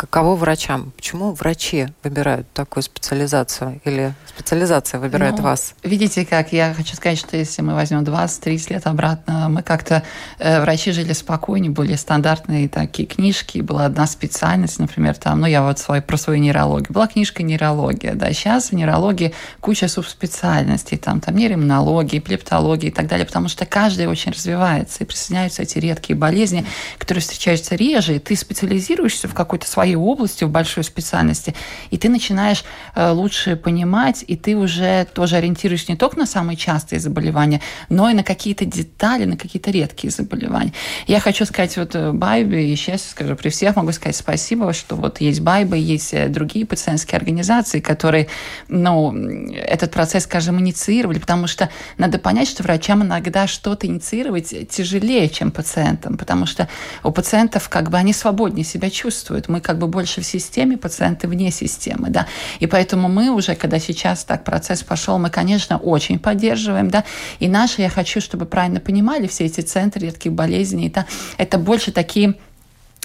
Каково 0.00 0.34
врачам? 0.34 0.94
Почему 0.96 1.34
врачи 1.34 1.88
выбирают 2.02 2.50
такую 2.54 2.82
специализацию 2.82 3.82
или 3.84 4.14
специализация 4.26 4.98
выбирает 4.98 5.36
ну, 5.36 5.42
вас? 5.42 5.74
Видите, 5.82 6.24
как 6.24 6.54
я 6.54 6.72
хочу 6.72 6.96
сказать, 6.96 7.18
что 7.18 7.36
если 7.36 7.60
мы 7.60 7.74
возьмем 7.74 8.00
20-30 8.00 8.72
лет 8.72 8.86
обратно, 8.86 9.50
мы 9.50 9.62
как-то, 9.62 10.02
э, 10.38 10.62
врачи 10.62 10.92
жили 10.92 11.12
спокойнее, 11.12 11.70
были 11.70 11.96
стандартные 11.96 12.70
такие 12.70 13.06
книжки, 13.06 13.58
была 13.58 13.84
одна 13.84 14.06
специальность, 14.06 14.78
например, 14.78 15.16
там, 15.16 15.40
ну 15.40 15.46
я 15.46 15.62
вот 15.62 15.78
свой, 15.78 16.00
про 16.00 16.16
свою 16.16 16.40
нейрологию, 16.40 16.94
была 16.94 17.06
книжка 17.06 17.42
нейрология, 17.42 18.14
да, 18.14 18.32
сейчас 18.32 18.70
в 18.70 18.72
нейрологии 18.72 19.34
куча 19.60 19.86
субспециальностей, 19.86 20.96
там, 20.96 21.20
там 21.20 21.36
нейромонология, 21.36 22.22
плептология 22.22 22.88
и 22.88 22.92
так 22.94 23.06
далее, 23.06 23.26
потому 23.26 23.48
что 23.48 23.66
каждая 23.66 24.08
очень 24.08 24.32
развивается, 24.32 25.04
и 25.04 25.06
присоединяются 25.06 25.60
эти 25.60 25.76
редкие 25.76 26.18
болезни, 26.18 26.64
которые 26.96 27.20
встречаются 27.20 27.74
реже, 27.74 28.16
и 28.16 28.18
ты 28.18 28.34
специализируешься 28.34 29.28
в 29.28 29.34
какой-то 29.34 29.66
своей 29.66 29.89
своей 29.90 29.96
области, 29.96 30.44
в 30.44 30.50
большой 30.50 30.84
специальности, 30.84 31.54
и 31.90 31.98
ты 31.98 32.08
начинаешь 32.08 32.64
э, 32.94 33.10
лучше 33.10 33.56
понимать, 33.56 34.24
и 34.26 34.36
ты 34.36 34.56
уже 34.56 35.06
тоже 35.12 35.36
ориентируешься 35.36 35.90
не 35.90 35.96
только 35.96 36.18
на 36.18 36.26
самые 36.26 36.56
частые 36.56 37.00
заболевания, 37.00 37.60
но 37.88 38.08
и 38.08 38.14
на 38.14 38.22
какие-то 38.22 38.64
детали, 38.64 39.24
на 39.24 39.36
какие-то 39.36 39.70
редкие 39.70 40.12
заболевания. 40.12 40.72
Я 41.06 41.18
хочу 41.18 41.44
сказать 41.44 41.76
вот 41.76 41.94
э, 41.94 42.12
Байбе, 42.12 42.72
и 42.72 42.76
сейчас 42.76 43.10
скажу, 43.10 43.34
при 43.34 43.48
всех 43.48 43.76
могу 43.76 43.92
сказать 43.92 44.16
спасибо, 44.16 44.72
что 44.72 44.94
вот 44.96 45.20
есть 45.20 45.40
Байба, 45.40 45.76
есть 45.76 46.14
э, 46.14 46.28
другие 46.28 46.64
пациентские 46.66 47.16
организации, 47.16 47.80
которые, 47.80 48.28
ну, 48.68 49.12
этот 49.52 49.90
процесс, 49.90 50.24
скажем, 50.24 50.60
инициировали, 50.60 51.18
потому 51.18 51.48
что 51.48 51.68
надо 51.98 52.18
понять, 52.18 52.48
что 52.48 52.62
врачам 52.62 53.02
иногда 53.02 53.48
что-то 53.48 53.86
инициировать 53.86 54.68
тяжелее, 54.68 55.28
чем 55.28 55.50
пациентам, 55.50 56.16
потому 56.16 56.46
что 56.46 56.68
у 57.02 57.10
пациентов 57.10 57.68
как 57.68 57.90
бы 57.90 57.96
они 57.96 58.12
свободнее 58.12 58.64
себя 58.64 58.90
чувствуют. 58.90 59.48
Мы 59.48 59.60
как 59.60 59.79
бы 59.80 59.88
больше 59.88 60.20
в 60.20 60.24
системе, 60.24 60.76
пациенты 60.76 61.26
вне 61.26 61.50
системы, 61.50 62.10
да. 62.10 62.26
И 62.60 62.66
поэтому 62.66 63.08
мы 63.08 63.30
уже, 63.30 63.54
когда 63.56 63.80
сейчас 63.80 64.24
так 64.24 64.44
процесс 64.44 64.82
пошел, 64.82 65.18
мы, 65.18 65.30
конечно, 65.30 65.78
очень 65.78 66.18
поддерживаем, 66.18 66.90
да. 66.90 67.04
И 67.40 67.48
наши, 67.48 67.82
я 67.82 67.88
хочу, 67.88 68.20
чтобы 68.20 68.46
правильно 68.46 68.78
понимали, 68.80 69.26
все 69.26 69.46
эти 69.46 69.62
центры 69.62 70.06
редких 70.06 70.32
болезней, 70.32 70.90
да, 70.90 71.06
это 71.38 71.58
больше 71.58 71.90
такие 71.90 72.34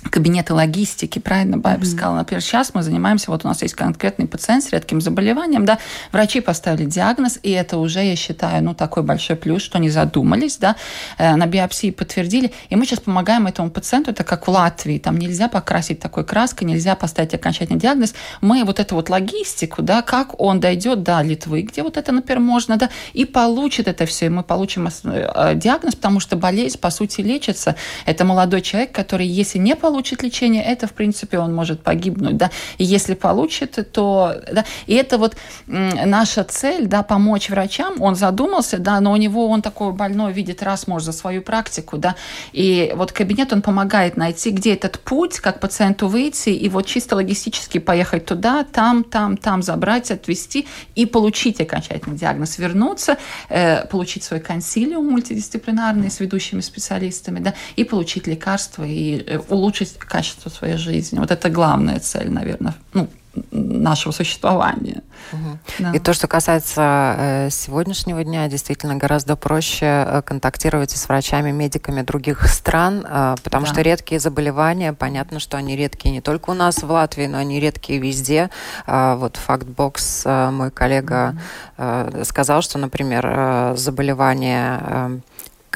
кабинеты 0.09 0.53
логистики, 0.53 1.19
правильно 1.19 1.57
Байб 1.57 1.81
mm-hmm. 1.81 1.85
сказала. 1.85 2.15
Например, 2.17 2.41
сейчас 2.41 2.73
мы 2.73 2.83
занимаемся, 2.83 3.31
вот 3.31 3.45
у 3.45 3.47
нас 3.47 3.61
есть 3.61 3.73
конкретный 3.73 4.27
пациент 4.27 4.63
с 4.63 4.71
редким 4.71 5.01
заболеванием, 5.01 5.65
да, 5.65 5.79
врачи 6.11 6.41
поставили 6.41 6.85
диагноз, 6.85 7.39
и 7.43 7.51
это 7.51 7.77
уже, 7.77 8.03
я 8.03 8.15
считаю, 8.15 8.63
ну, 8.63 8.73
такой 8.73 9.03
большой 9.03 9.35
плюс, 9.35 9.61
что 9.61 9.77
они 9.77 9.89
задумались, 9.89 10.57
да, 10.57 10.75
э, 11.17 11.35
на 11.35 11.45
биопсии 11.45 11.91
подтвердили, 11.91 12.51
и 12.69 12.75
мы 12.75 12.85
сейчас 12.85 12.99
помогаем 12.99 13.47
этому 13.47 13.69
пациенту, 13.69 14.11
это 14.11 14.23
как 14.23 14.47
в 14.47 14.51
Латвии, 14.51 14.99
там 14.99 15.17
нельзя 15.17 15.47
покрасить 15.47 15.99
такой 15.99 16.23
краской, 16.23 16.67
нельзя 16.67 16.95
поставить 16.95 17.33
окончательный 17.33 17.79
диагноз, 17.79 18.13
мы 18.41 18.63
вот 18.63 18.79
эту 18.79 18.95
вот 18.95 19.09
логистику, 19.09 19.81
да, 19.81 20.01
как 20.01 20.39
он 20.39 20.59
дойдет 20.59 21.03
до 21.03 21.21
Литвы, 21.21 21.61
где 21.63 21.83
вот 21.83 21.97
это, 21.97 22.11
например, 22.11 22.39
можно, 22.39 22.77
да, 22.77 22.89
и 23.13 23.25
получит 23.25 23.87
это 23.87 24.05
все, 24.05 24.27
и 24.27 24.29
мы 24.29 24.43
получим 24.43 24.87
э, 24.87 25.55
диагноз, 25.55 25.95
потому 25.95 26.19
что 26.19 26.35
болезнь, 26.35 26.77
по 26.79 26.89
сути, 26.89 27.21
лечится. 27.21 27.75
Это 28.05 28.23
молодой 28.23 28.61
человек, 28.61 28.91
который, 28.91 29.27
если 29.27 29.57
не 29.57 29.75
получит 29.75 29.94
лечение, 30.23 30.63
это, 30.63 30.87
в 30.87 30.93
принципе, 30.93 31.39
он 31.39 31.53
может 31.53 31.81
погибнуть, 31.81 32.37
да, 32.37 32.51
и 32.77 32.83
если 32.83 33.13
получит, 33.13 33.91
то, 33.91 34.35
да, 34.51 34.65
и 34.87 34.93
это 34.95 35.17
вот 35.17 35.35
наша 35.67 36.43
цель, 36.43 36.87
да, 36.87 37.03
помочь 37.03 37.49
врачам, 37.49 38.01
он 38.01 38.15
задумался, 38.15 38.77
да, 38.77 38.99
но 38.99 39.11
у 39.11 39.15
него 39.17 39.47
он 39.47 39.61
такой 39.61 39.91
больной 39.93 40.33
видит 40.33 40.63
раз, 40.63 40.87
может, 40.87 41.05
за 41.05 41.11
свою 41.11 41.41
практику, 41.41 41.97
да, 41.97 42.15
и 42.51 42.93
вот 42.95 43.11
кабинет, 43.11 43.53
он 43.53 43.61
помогает 43.61 44.17
найти, 44.17 44.51
где 44.51 44.73
этот 44.73 44.99
путь, 44.99 45.39
как 45.39 45.59
пациенту 45.59 46.07
выйти, 46.07 46.49
и 46.49 46.69
вот 46.69 46.85
чисто 46.85 47.15
логистически 47.15 47.77
поехать 47.79 48.25
туда, 48.25 48.63
там, 48.63 49.03
там, 49.03 49.37
там 49.37 49.61
забрать, 49.61 50.11
отвезти 50.11 50.67
и 50.95 51.05
получить 51.05 51.61
окончательный 51.61 52.17
диагноз, 52.17 52.57
вернуться, 52.57 53.17
э, 53.49 53.85
получить 53.85 54.23
свой 54.23 54.39
консилиум 54.39 55.05
мультидисциплинарный 55.05 56.09
с 56.09 56.19
ведущими 56.19 56.61
специалистами, 56.61 57.39
да, 57.39 57.53
и 57.75 57.83
получить 57.83 58.27
лекарства 58.27 58.83
и 58.83 59.23
э, 59.25 59.39
улучшить 59.49 59.84
улучшить 59.85 59.99
качество 59.99 60.49
своей 60.49 60.77
жизни. 60.77 61.19
Вот 61.19 61.31
это 61.31 61.49
главная 61.49 61.99
цель, 61.99 62.31
наверное, 62.31 62.75
ну, 62.93 63.07
нашего 63.51 64.13
существования. 64.13 65.03
Угу. 65.33 65.59
Да. 65.79 65.91
И 65.93 65.99
то, 65.99 66.13
что 66.13 66.27
касается 66.27 67.15
э, 67.17 67.49
сегодняшнего 67.51 68.23
дня, 68.23 68.47
действительно 68.47 68.95
гораздо 68.95 69.35
проще 69.35 69.85
э, 69.85 70.21
контактировать 70.21 70.91
с 70.91 71.09
врачами, 71.09 71.51
медиками 71.51 72.01
других 72.01 72.47
стран, 72.47 73.05
э, 73.05 73.35
потому 73.43 73.65
да. 73.65 73.73
что 73.73 73.81
редкие 73.81 74.19
заболевания, 74.19 74.93
понятно, 74.93 75.39
что 75.39 75.57
они 75.57 75.75
редкие 75.75 76.13
не 76.13 76.21
только 76.21 76.51
у 76.51 76.53
нас 76.53 76.77
в 76.77 76.89
Латвии, 76.89 77.27
но 77.27 77.37
они 77.37 77.59
редкие 77.59 77.99
везде. 77.99 78.49
Вот 78.87 79.35
Фактбокс, 79.35 80.25
мой 80.25 80.71
коллега, 80.71 81.35
э, 81.77 82.23
сказал, 82.25 82.61
что, 82.61 82.77
например, 82.77 83.73
заболевание 83.75 85.21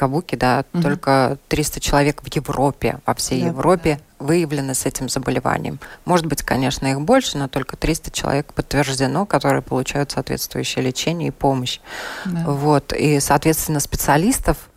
Кабуки, 0.00 0.34
да, 0.34 0.64
угу. 0.72 0.82
только 0.82 1.36
300 1.48 1.78
человек 1.80 2.22
в 2.22 2.34
Европе, 2.34 3.00
во 3.04 3.12
всей 3.12 3.42
да, 3.42 3.48
Европе 3.48 4.00
да. 4.18 4.24
выявлены 4.24 4.74
с 4.74 4.86
этим 4.86 5.10
заболеванием. 5.10 5.78
Может 6.06 6.24
быть, 6.24 6.40
конечно, 6.40 6.86
их 6.86 7.02
больше, 7.02 7.36
но 7.36 7.48
только 7.48 7.76
300 7.76 8.10
человек 8.10 8.54
подтверждено, 8.54 9.26
которые 9.26 9.60
получают 9.60 10.12
соответствующее 10.12 10.82
лечение 10.82 11.28
и 11.28 11.30
помощь. 11.30 11.80
Да. 12.24 12.44
Вот. 12.46 12.94
И, 12.94 13.20
соответственно, 13.20 13.78
специалистов, 13.78 14.70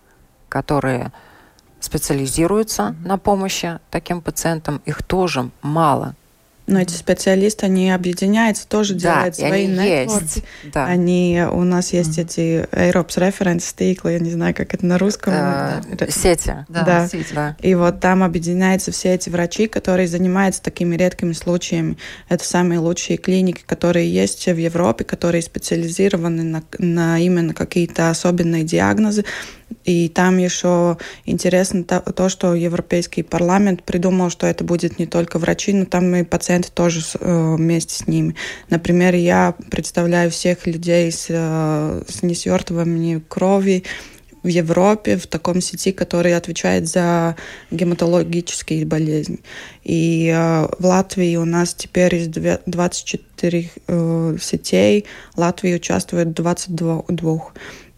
которые 0.49 1.13
специализируются 1.79 2.87
угу. 2.87 3.07
на 3.07 3.17
помощи 3.17 3.79
таким 3.91 4.19
пациентам, 4.19 4.81
их 4.83 5.03
тоже 5.03 5.51
мало. 5.61 6.15
Но 6.65 6.79
эти 6.79 6.93
специалисты, 6.93 7.65
они 7.65 7.91
объединяются, 7.91 8.65
тоже 8.67 8.93
да, 8.93 8.99
делают 8.99 9.35
свои 9.35 9.67
нетворки. 9.67 10.43
Да. 10.71 10.85
Они, 10.85 11.43
у 11.51 11.63
нас 11.63 11.91
есть 11.91 12.17
mm-hmm. 12.17 12.23
эти 12.23 12.87
Европс 12.87 13.17
референс 13.17 13.65
стиклы, 13.65 14.13
я 14.13 14.19
не 14.19 14.31
знаю, 14.31 14.55
как 14.55 14.73
это 14.73 14.85
на 14.85 14.97
русском. 14.97 15.33
Э, 15.35 15.81
сети. 16.09 16.65
Да, 16.69 16.83
да. 16.83 17.07
Сети. 17.07 17.33
да. 17.33 17.57
И 17.61 17.75
вот 17.75 17.99
там 17.99 18.23
объединяются 18.23 18.91
все 18.91 19.13
эти 19.13 19.29
врачи, 19.29 19.67
которые 19.67 20.07
занимаются 20.07 20.61
такими 20.61 20.95
редкими 20.95 21.33
случаями. 21.33 21.97
Это 22.29 22.45
самые 22.45 22.79
лучшие 22.79 23.17
клиники, 23.17 23.63
которые 23.65 24.11
есть 24.11 24.45
в 24.47 24.57
Европе, 24.57 25.03
которые 25.03 25.41
специализированы 25.41 26.43
на, 26.43 26.63
на 26.77 27.19
именно 27.19 27.53
какие-то 27.53 28.09
особенные 28.09 28.63
диагнозы. 28.63 29.25
И 29.85 30.07
там 30.07 30.37
еще 30.37 30.97
интересно 31.25 31.83
то, 31.83 31.99
то, 31.99 32.29
что 32.29 32.53
Европейский 32.53 33.23
парламент 33.23 33.83
придумал, 33.83 34.29
что 34.29 34.47
это 34.47 34.63
будет 34.63 34.99
не 34.99 35.07
только 35.07 35.39
врачи, 35.39 35.73
но 35.73 35.85
там 35.85 36.15
и 36.15 36.23
пациенты 36.23 36.52
тоже 36.61 37.01
э, 37.19 37.55
вместе 37.57 37.95
с 37.95 38.07
ними. 38.07 38.35
Например, 38.69 39.15
я 39.15 39.55
представляю 39.71 40.29
всех 40.31 40.67
людей 40.67 41.11
с, 41.11 41.27
э, 41.29 42.03
с 42.07 42.23
несвертыванием 42.23 43.21
крови, 43.21 43.83
в 44.43 44.47
Европе, 44.47 45.17
в 45.17 45.25
таком 45.25 45.61
сети, 45.61 45.91
который 45.91 46.35
отвечает 46.35 46.87
за 46.87 47.35
гематологические 47.71 48.85
болезни. 48.85 49.39
И 49.83 50.27
э, 50.27 50.67
в 50.77 50.85
Латвии 50.85 51.37
у 51.37 51.45
нас 51.45 51.73
теперь 51.73 52.15
из 52.15 52.27
24 52.27 53.69
э, 53.87 54.37
сетей, 54.41 55.05
Латвия 55.35 55.75
участвует 55.75 56.27
в 56.27 56.33
22. 56.33 57.05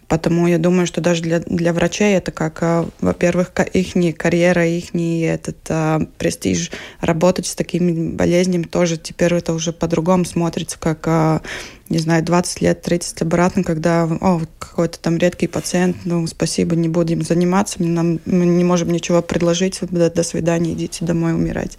Потому 0.08 0.48
я 0.48 0.60
думаю, 0.60 0.86
что 0.86 1.02
даже 1.02 1.24
для, 1.24 1.40
для 1.40 1.74
врачей 1.74 2.16
это 2.16 2.32
как, 2.32 2.62
а, 2.62 2.88
во-первых, 3.02 3.52
их 3.74 3.96
карьера, 4.18 4.66
их 4.66 4.94
этот 5.24 5.58
а, 5.70 6.00
престиж 6.18 6.72
работать 7.02 7.48
с 7.48 7.56
такими 7.56 8.12
болезнями 8.12 8.64
тоже 8.64 8.98
теперь 8.98 9.34
это 9.34 9.54
уже 9.54 9.74
по-другому 9.74 10.26
смотрится, 10.26 10.78
как 10.80 11.08
а, 11.08 11.42
не 11.88 12.00
знаю, 12.00 12.24
20 12.24 12.62
лет, 12.62 12.82
30 12.82 13.22
обратно, 13.22 13.64
когда 13.64 14.04
о, 14.06 14.42
какой-то 14.58 15.00
там 15.00 15.18
редкий 15.18 15.48
пациент, 15.48 15.98
ну, 16.04 16.26
спасибо, 16.26 16.76
не 16.76 16.90
будем 16.90 17.22
заниматься, 17.22 17.84
нам, 17.84 18.20
мы 18.26 18.46
не 18.46 18.64
можем 18.64 18.90
ничего 18.90 19.22
предложить, 19.22 19.80
до, 19.82 20.10
до 20.10 20.24
свидания, 20.24 20.74
идите 20.74 21.06
домой 21.06 21.34
умирать. 21.34 21.78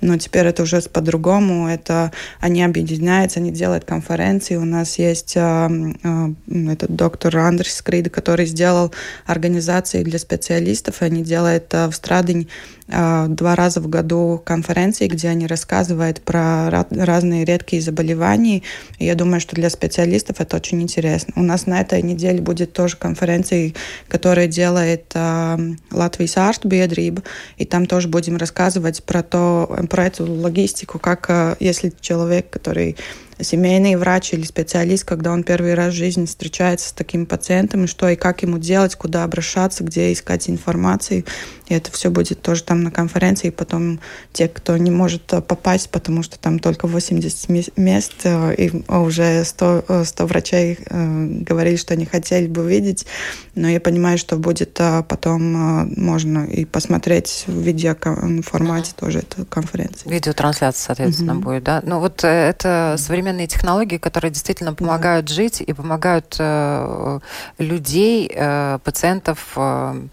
Но 0.00 0.16
теперь 0.16 0.46
это 0.46 0.62
уже 0.62 0.80
по-другому, 0.82 1.68
это 1.68 2.12
они 2.40 2.62
объединяются, 2.62 3.40
они 3.40 3.50
делают 3.50 3.84
конференции, 3.84 4.54
у 4.54 4.64
нас 4.64 4.98
есть 4.98 5.36
э, 5.36 5.68
э, 6.04 6.70
этот 6.72 6.94
доктор 6.94 7.36
Андрес 7.38 7.74
Скрид, 7.74 8.10
который 8.12 8.46
сделал 8.46 8.92
организации 9.26 10.04
для 10.04 10.20
специалистов, 10.20 11.02
и 11.02 11.06
они 11.06 11.24
делают 11.24 11.74
э, 11.74 11.88
в 11.88 11.94
Страдень 11.94 12.48
два 12.88 13.54
раза 13.54 13.82
в 13.82 13.88
году 13.88 14.40
конференции, 14.42 15.08
где 15.08 15.28
они 15.28 15.46
рассказывают 15.46 16.22
про 16.22 16.70
разные 16.70 17.44
редкие 17.44 17.82
заболевания. 17.82 18.62
И 18.98 19.04
я 19.04 19.14
думаю, 19.14 19.40
что 19.48 19.56
для 19.56 19.70
специалистов 19.70 20.40
это 20.40 20.56
очень 20.56 20.82
интересно. 20.82 21.32
У 21.36 21.42
нас 21.42 21.66
на 21.66 21.80
этой 21.80 22.02
неделе 22.02 22.40
будет 22.40 22.74
тоже 22.74 22.96
конференция, 22.96 23.72
которая 24.06 24.46
делает 24.46 25.12
э, 25.14 25.58
Латвийс 25.90 26.36
Ārstbiedrība, 26.36 27.24
и 27.56 27.64
там 27.64 27.86
тоже 27.86 28.08
будем 28.08 28.36
рассказывать 28.36 29.02
про, 29.04 29.22
то, 29.22 29.86
про 29.88 30.06
эту 30.06 30.30
логистику, 30.30 30.98
как 30.98 31.30
э, 31.30 31.56
если 31.60 31.92
человек, 32.00 32.50
который 32.50 32.96
семейный 33.40 33.96
врач 33.96 34.32
или 34.32 34.44
специалист, 34.44 35.04
когда 35.04 35.32
он 35.32 35.42
первый 35.42 35.74
раз 35.74 35.94
в 35.94 35.96
жизни 35.96 36.26
встречается 36.26 36.88
с 36.88 36.92
таким 36.92 37.26
пациентом, 37.26 37.84
и 37.84 37.86
что 37.86 38.08
и 38.08 38.16
как 38.16 38.42
ему 38.42 38.58
делать, 38.58 38.96
куда 38.96 39.24
обращаться, 39.24 39.84
где 39.84 40.12
искать 40.12 40.48
информацию. 40.48 41.24
И 41.68 41.74
это 41.74 41.92
все 41.92 42.10
будет 42.10 42.40
тоже 42.40 42.62
там 42.62 42.82
на 42.82 42.90
конференции. 42.90 43.48
И 43.48 43.50
потом 43.50 44.00
те, 44.32 44.48
кто 44.48 44.76
не 44.76 44.90
может 44.90 45.32
э, 45.32 45.40
попасть, 45.40 45.90
потому 45.90 46.22
что 46.22 46.38
там 46.38 46.58
только 46.58 46.86
80 46.86 47.76
мест, 47.76 48.12
э, 48.24 48.54
и 48.54 48.82
уже 48.90 49.44
100, 49.44 50.04
100 50.04 50.24
э, 50.24 50.26
врачей 50.26 50.78
говорили, 50.90 51.76
что 51.76 51.94
они 51.94 52.06
хотели 52.06 52.46
бы 52.46 52.68
видеть. 52.68 53.06
Но 53.54 53.68
я 53.68 53.80
понимаю, 53.80 54.18
что 54.18 54.36
будет 54.36 54.80
потом 55.08 55.92
можно 55.96 56.46
и 56.46 56.64
посмотреть 56.64 57.44
в 57.46 57.60
видеоформате 57.60 58.92
тоже 58.96 59.20
эту 59.20 59.44
конференцию. 59.46 60.12
Видеотрансляция, 60.12 60.86
соответственно, 60.86 61.32
mm-hmm. 61.32 61.42
будет, 61.42 61.64
да? 61.64 61.82
Ну 61.84 61.98
вот 62.00 62.24
это 62.24 62.94
современные 63.28 63.46
технологии, 63.46 63.98
которые 63.98 64.30
действительно 64.30 64.74
помогают 64.74 65.26
mm-hmm. 65.26 65.34
жить 65.34 65.60
и 65.60 65.72
помогают 65.72 66.36
э, 66.38 67.20
людей, 67.58 68.30
э, 68.34 68.78
пациентов 68.82 69.52
э, 69.56 70.08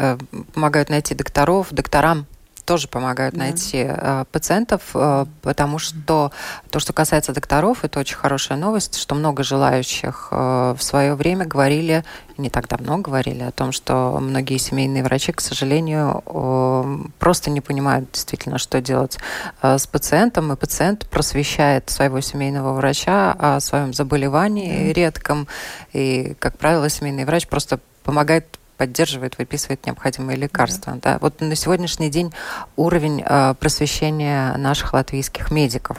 Э, 0.00 0.16
помогают 0.54 0.90
найти 0.90 1.12
докторов, 1.12 1.72
докторам 1.72 2.26
тоже 2.68 2.86
помогают 2.86 3.34
да. 3.34 3.44
найти 3.44 3.82
э, 3.88 4.24
пациентов, 4.30 4.82
э, 4.92 5.24
потому 5.40 5.78
что 5.78 6.32
то, 6.68 6.80
что 6.80 6.92
касается 6.92 7.32
докторов, 7.32 7.82
это 7.82 7.98
очень 7.98 8.16
хорошая 8.16 8.58
новость, 8.58 8.96
что 8.96 9.14
много 9.14 9.42
желающих 9.42 10.28
э, 10.30 10.74
в 10.78 10.82
свое 10.82 11.14
время 11.14 11.46
говорили, 11.46 12.04
не 12.36 12.50
так 12.50 12.68
давно 12.68 12.98
говорили 12.98 13.42
о 13.42 13.52
том, 13.52 13.72
что 13.72 14.18
многие 14.20 14.58
семейные 14.58 15.02
врачи, 15.02 15.32
к 15.32 15.40
сожалению, 15.40 16.22
э, 16.26 16.98
просто 17.18 17.48
не 17.48 17.62
понимают 17.62 18.12
действительно, 18.12 18.58
что 18.58 18.82
делать 18.82 19.16
э, 19.62 19.78
с 19.78 19.86
пациентом, 19.86 20.52
и 20.52 20.56
пациент 20.56 21.08
просвещает 21.08 21.88
своего 21.88 22.20
семейного 22.20 22.74
врача 22.74 23.34
о 23.38 23.60
своем 23.60 23.94
заболевании 23.94 24.92
редком, 24.92 25.48
и, 25.94 26.36
как 26.38 26.58
правило, 26.58 26.90
семейный 26.90 27.24
врач 27.24 27.48
просто 27.48 27.80
помогает 28.04 28.57
поддерживает, 28.78 29.36
выписывает 29.36 29.84
необходимые 29.84 30.38
лекарства. 30.38 30.94
Да. 30.94 31.14
Да. 31.14 31.18
Вот 31.20 31.40
на 31.40 31.54
сегодняшний 31.54 32.08
день 32.08 32.32
уровень 32.76 33.22
э, 33.26 33.54
просвещения 33.58 34.56
наших 34.56 34.94
латвийских 34.94 35.50
медиков. 35.50 35.98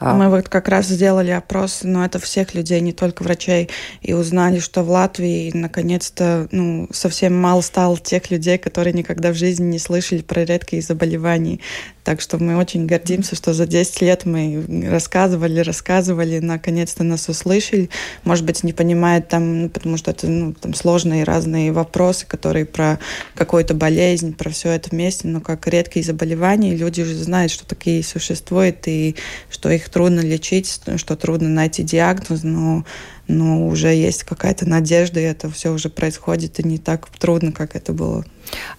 Мы 0.00 0.30
вот 0.30 0.48
как 0.48 0.68
раз 0.68 0.86
сделали 0.86 1.30
опрос, 1.30 1.80
но 1.82 2.04
это 2.04 2.18
всех 2.18 2.54
людей, 2.54 2.80
не 2.80 2.92
только 2.92 3.22
врачей, 3.22 3.68
и 4.00 4.14
узнали, 4.14 4.58
что 4.58 4.82
в 4.82 4.90
Латвии 4.90 5.50
наконец-то 5.52 6.48
ну, 6.50 6.88
совсем 6.90 7.38
мало 7.38 7.60
стало 7.60 7.98
тех 7.98 8.30
людей, 8.30 8.56
которые 8.56 8.94
никогда 8.94 9.30
в 9.32 9.36
жизни 9.36 9.64
не 9.64 9.78
слышали 9.78 10.22
про 10.22 10.44
редкие 10.44 10.80
заболевания. 10.80 11.60
Так 12.02 12.22
что 12.22 12.38
мы 12.38 12.56
очень 12.56 12.86
гордимся, 12.86 13.36
что 13.36 13.52
за 13.52 13.66
10 13.66 14.00
лет 14.00 14.24
мы 14.24 14.64
рассказывали, 14.90 15.60
рассказывали, 15.60 16.38
наконец-то 16.38 17.04
нас 17.04 17.28
услышали. 17.28 17.90
Может 18.24 18.46
быть, 18.46 18.64
не 18.64 18.72
понимают 18.72 19.28
там, 19.28 19.62
ну, 19.62 19.68
потому 19.68 19.98
что 19.98 20.10
это 20.10 20.26
ну, 20.26 20.54
там 20.54 20.72
сложные 20.72 21.24
разные 21.24 21.72
вопросы, 21.72 22.26
которые 22.26 22.64
про 22.64 22.98
какую-то 23.34 23.74
болезнь, 23.74 24.34
про 24.34 24.48
все 24.48 24.70
это 24.70 24.88
вместе, 24.90 25.28
но 25.28 25.40
как 25.40 25.66
редкие 25.66 26.04
заболевания, 26.04 26.74
люди 26.74 27.02
уже 27.02 27.14
знают, 27.14 27.52
что 27.52 27.66
такие 27.66 28.02
существуют, 28.02 28.78
и 28.86 29.14
что 29.50 29.68
их 29.68 29.89
трудно 29.90 30.20
лечить, 30.20 30.80
что 30.96 31.16
трудно 31.16 31.48
найти 31.48 31.82
диагноз, 31.82 32.42
но 32.42 32.84
но 33.30 33.66
уже 33.66 33.88
есть 33.94 34.24
какая-то 34.24 34.68
надежда, 34.68 35.20
и 35.20 35.24
это 35.24 35.48
все 35.50 35.70
уже 35.70 35.88
происходит, 35.88 36.58
и 36.58 36.64
не 36.64 36.78
так 36.78 37.08
трудно, 37.10 37.52
как 37.52 37.76
это 37.76 37.92
было. 37.92 38.24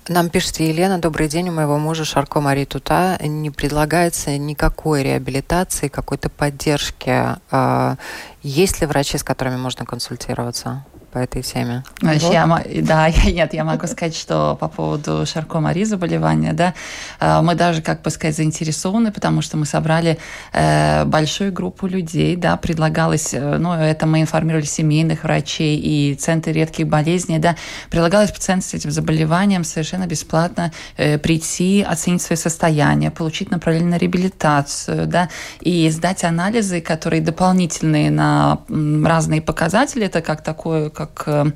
Нам 0.09 0.29
пишет 0.29 0.59
Елена, 0.59 0.99
добрый 0.99 1.29
день, 1.29 1.49
у 1.49 1.53
моего 1.53 1.77
мужа 1.77 2.03
Шарко 2.03 2.41
Мари 2.41 2.65
Тута 2.65 3.17
не 3.23 3.49
предлагается 3.49 4.37
никакой 4.37 5.03
реабилитации, 5.03 5.87
какой-то 5.87 6.29
поддержки. 6.29 7.37
А, 7.49 7.95
есть 8.43 8.81
ли 8.81 8.87
врачи, 8.87 9.17
с 9.17 9.23
которыми 9.23 9.55
можно 9.55 9.85
консультироваться? 9.85 10.85
По 11.11 11.19
этой 11.19 11.41
теме? 11.41 11.83
Значит, 11.99 12.23
вот. 12.23 12.33
я, 12.33 12.63
да, 12.81 13.07
я, 13.07 13.31
нет, 13.31 13.53
я 13.53 13.63
могу 13.63 13.87
сказать, 13.87 14.15
что 14.15 14.55
по 14.59 14.67
поводу 14.67 15.25
Шарко-Мари 15.25 15.83
заболевания, 15.83 16.53
да, 16.53 16.73
э, 17.19 17.41
мы 17.41 17.55
даже, 17.55 17.81
как 17.81 18.01
бы 18.01 18.09
сказать, 18.09 18.35
заинтересованы, 18.35 19.11
потому 19.11 19.41
что 19.41 19.57
мы 19.57 19.65
собрали 19.65 20.17
э, 20.53 21.05
большую 21.05 21.51
группу 21.51 21.87
людей, 21.87 22.35
да, 22.35 22.57
предлагалось, 22.57 23.33
э, 23.33 23.57
ну, 23.57 23.73
это 23.73 24.05
мы 24.05 24.21
информировали 24.21 24.65
семейных 24.65 25.23
врачей 25.23 25.77
и 25.77 26.15
центры 26.15 26.53
редких 26.53 26.87
болезней, 26.87 27.39
да, 27.39 27.55
предлагалось 27.89 28.31
пациентам 28.31 28.69
с 28.69 28.73
этим 28.73 28.91
заболеванием 28.91 29.63
совершенно 29.63 30.07
бесплатно 30.07 30.71
э, 30.97 31.17
прийти, 31.17 31.85
оценить 31.87 32.21
свое 32.21 32.37
состояние, 32.37 33.11
получить 33.11 33.51
направление 33.51 33.91
на 33.91 33.97
реабилитацию, 33.97 35.07
да, 35.07 35.29
и 35.59 35.89
сдать 35.89 36.23
анализы, 36.23 36.81
которые 36.81 37.21
дополнительные 37.21 38.11
на 38.11 38.59
разные 38.69 39.41
показатели, 39.41 40.05
это 40.05 40.21
как 40.21 40.43
такое, 40.43 40.89
как 41.05 41.23
э, 41.27 41.51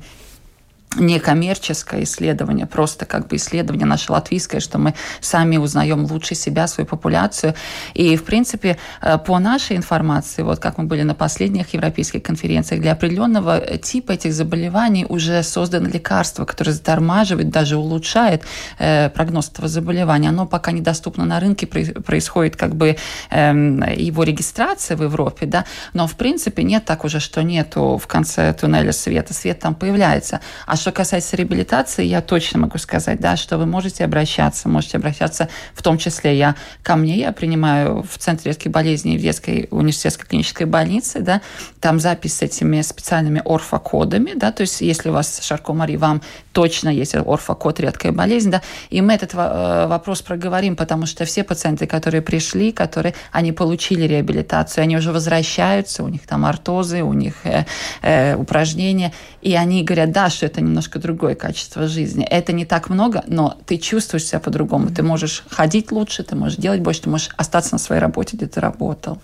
некоммерческое 0.94 2.04
исследование, 2.04 2.66
просто 2.66 3.06
как 3.06 3.28
бы 3.28 3.36
исследование 3.36 3.86
наше 3.86 4.12
латвийское, 4.12 4.60
что 4.60 4.78
мы 4.78 4.94
сами 5.20 5.56
узнаем 5.56 6.04
лучше 6.04 6.34
себя, 6.34 6.66
свою 6.66 6.86
популяцию. 6.86 7.54
И, 7.94 8.16
в 8.16 8.24
принципе, 8.24 8.78
э, 9.02 9.18
по 9.18 9.38
нашей 9.38 9.76
информации, 9.76 10.42
вот 10.42 10.58
как 10.58 10.78
мы 10.78 10.84
были 10.84 11.02
на 11.02 11.14
последних 11.14 11.74
европейских 11.74 12.22
конференциях, 12.22 12.80
для 12.80 12.92
определенного 12.92 13.60
типа 13.78 14.12
этих 14.12 14.32
заболеваний 14.32 15.06
уже 15.08 15.42
создано 15.42 15.88
лекарство, 15.88 16.44
которое 16.44 16.72
затормаживает, 16.72 17.50
даже 17.50 17.76
улучшает 17.76 18.44
э, 18.78 19.10
прогноз 19.10 19.50
этого 19.50 19.68
заболевания. 19.68 20.28
Оно 20.28 20.46
пока 20.46 20.72
недоступно 20.72 21.24
на 21.24 21.40
рынке, 21.40 21.66
происходит 21.66 22.56
как 22.56 22.74
бы 22.74 22.96
э, 23.30 23.94
его 23.96 24.22
регистрация 24.22 24.96
в 24.96 25.02
Европе, 25.02 25.46
да, 25.46 25.64
но, 25.92 26.06
в 26.06 26.16
принципе, 26.16 26.62
нет 26.62 26.84
так 26.84 27.04
уже, 27.04 27.20
что 27.20 27.42
нету 27.42 28.00
в 28.02 28.06
конце 28.06 28.54
туннеля 28.54 28.92
света. 28.92 29.34
Свет 29.34 29.58
там 29.60 29.74
появляется. 29.74 30.40
А 30.66 30.76
что 30.86 30.92
касается 30.92 31.34
реабилитации, 31.34 32.04
я 32.04 32.22
точно 32.22 32.60
могу 32.60 32.78
сказать, 32.78 33.18
да, 33.18 33.36
что 33.36 33.58
вы 33.58 33.66
можете 33.66 34.04
обращаться, 34.04 34.68
можете 34.68 34.98
обращаться 34.98 35.48
в 35.74 35.82
том 35.82 35.98
числе 35.98 36.38
я 36.38 36.54
ко 36.84 36.94
мне, 36.94 37.18
я 37.18 37.32
принимаю 37.32 38.04
в 38.08 38.18
Центре 38.18 38.52
редких 38.52 38.70
болезней 38.70 39.18
в 39.18 39.20
детской 39.20 39.66
университетской 39.72 40.28
клинической 40.28 40.66
больнице, 40.66 41.22
да, 41.22 41.42
там 41.80 41.98
запись 41.98 42.36
с 42.36 42.42
этими 42.42 42.82
специальными 42.82 43.42
орфокодами, 43.44 44.34
да, 44.36 44.52
то 44.52 44.60
есть 44.60 44.80
если 44.80 45.08
у 45.08 45.12
вас 45.12 45.40
Шарко 45.42 45.72
Мари, 45.72 45.96
вам 45.96 46.22
точно 46.56 46.88
есть 46.88 47.14
орфокод 47.14 47.80
редкая 47.80 48.12
болезнь, 48.12 48.50
да, 48.50 48.62
и 48.88 49.02
мы 49.02 49.12
этот 49.12 49.34
э, 49.34 49.86
вопрос 49.88 50.22
проговорим, 50.22 50.74
потому 50.74 51.04
что 51.04 51.26
все 51.26 51.44
пациенты, 51.44 51.86
которые 51.86 52.22
пришли, 52.22 52.72
которые, 52.72 53.14
они 53.30 53.52
получили 53.52 54.06
реабилитацию, 54.06 54.84
они 54.84 54.96
уже 54.96 55.12
возвращаются, 55.12 56.02
у 56.02 56.08
них 56.08 56.26
там 56.26 56.46
ортозы, 56.46 57.02
у 57.02 57.12
них 57.12 57.34
э, 57.44 57.66
э, 58.00 58.36
упражнения, 58.36 59.12
и 59.42 59.54
они 59.54 59.84
говорят, 59.84 60.12
да, 60.12 60.30
что 60.30 60.46
это 60.46 60.62
не 60.62 60.76
немножко 60.76 60.98
другое 60.98 61.34
качество 61.34 61.86
жизни. 61.86 62.24
Это 62.24 62.52
не 62.52 62.64
так 62.64 62.88
много, 62.88 63.22
но 63.26 63.58
ты 63.66 63.76
чувствуешь 63.76 64.24
себя 64.24 64.40
по-другому. 64.40 64.88
Ты 64.88 65.02
можешь 65.02 65.44
ходить 65.50 65.92
лучше, 65.92 66.22
ты 66.22 66.36
можешь 66.36 66.56
делать 66.56 66.80
больше, 66.80 67.02
ты 67.02 67.10
можешь 67.10 67.30
остаться 67.36 67.74
на 67.74 67.78
своей 67.78 68.00
работе, 68.00 68.36
где 68.36 68.46
ты 68.46 68.60
работал. 68.60 69.18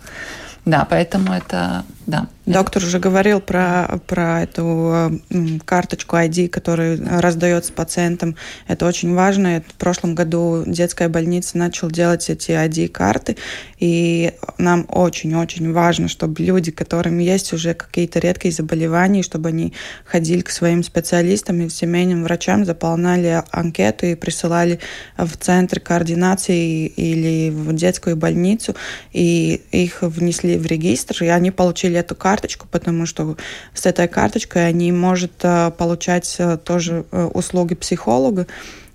Да, 0.65 0.87
поэтому 0.89 1.33
это, 1.33 1.85
да. 2.07 2.27
Доктор 2.45 2.83
уже 2.83 2.99
говорил 2.99 3.41
про, 3.41 4.01
про 4.09 4.43
эту 4.43 5.21
карточку 5.65 6.17
ID, 6.17 6.49
которую 6.49 7.01
раздается 7.21 7.73
пациентам. 7.73 8.35
Это 8.67 8.85
очень 8.85 9.15
важно. 9.15 9.63
В 9.69 9.75
прошлом 9.75 10.17
году 10.17 10.65
детская 10.67 11.09
больница 11.09 11.57
начала 11.57 11.93
делать 11.93 12.29
эти 12.29 12.51
ID-карты, 12.51 13.37
и 13.79 14.33
нам 14.59 14.87
очень-очень 14.89 15.73
важно, 15.73 16.09
чтобы 16.09 16.43
люди, 16.43 16.73
которым 16.73 17.19
есть 17.19 17.53
уже 17.53 17.75
какие-то 17.75 18.19
редкие 18.19 18.53
заболевания, 18.53 19.23
чтобы 19.23 19.51
они 19.51 19.73
ходили 20.05 20.41
к 20.41 20.51
своим 20.51 20.83
специалистам 20.83 21.61
и 21.61 21.69
семейным 21.69 22.25
врачам, 22.25 22.65
заполняли 22.65 23.45
анкету 23.53 24.07
и 24.07 24.17
присылали 24.17 24.81
в 25.17 25.37
центр 25.37 25.79
координации 25.79 26.87
или 26.87 27.51
в 27.51 27.73
детскую 27.73 28.17
больницу, 28.17 28.75
и 29.13 29.63
их 29.71 30.03
внесли 30.03 30.59
в 30.59 30.67
регистр, 30.67 31.23
и 31.23 31.29
они 31.29 31.53
получили 31.53 32.01
эту 32.01 32.17
карту, 32.17 32.32
карточку, 32.33 32.67
потому 32.71 33.07
что 33.07 33.37
с 33.75 33.87
этой 33.87 34.09
карточкой 34.09 34.69
они 34.69 34.91
могут 34.93 35.37
получать 35.77 36.41
тоже 36.65 37.05
услуги 37.35 37.75
психолога. 37.75 38.47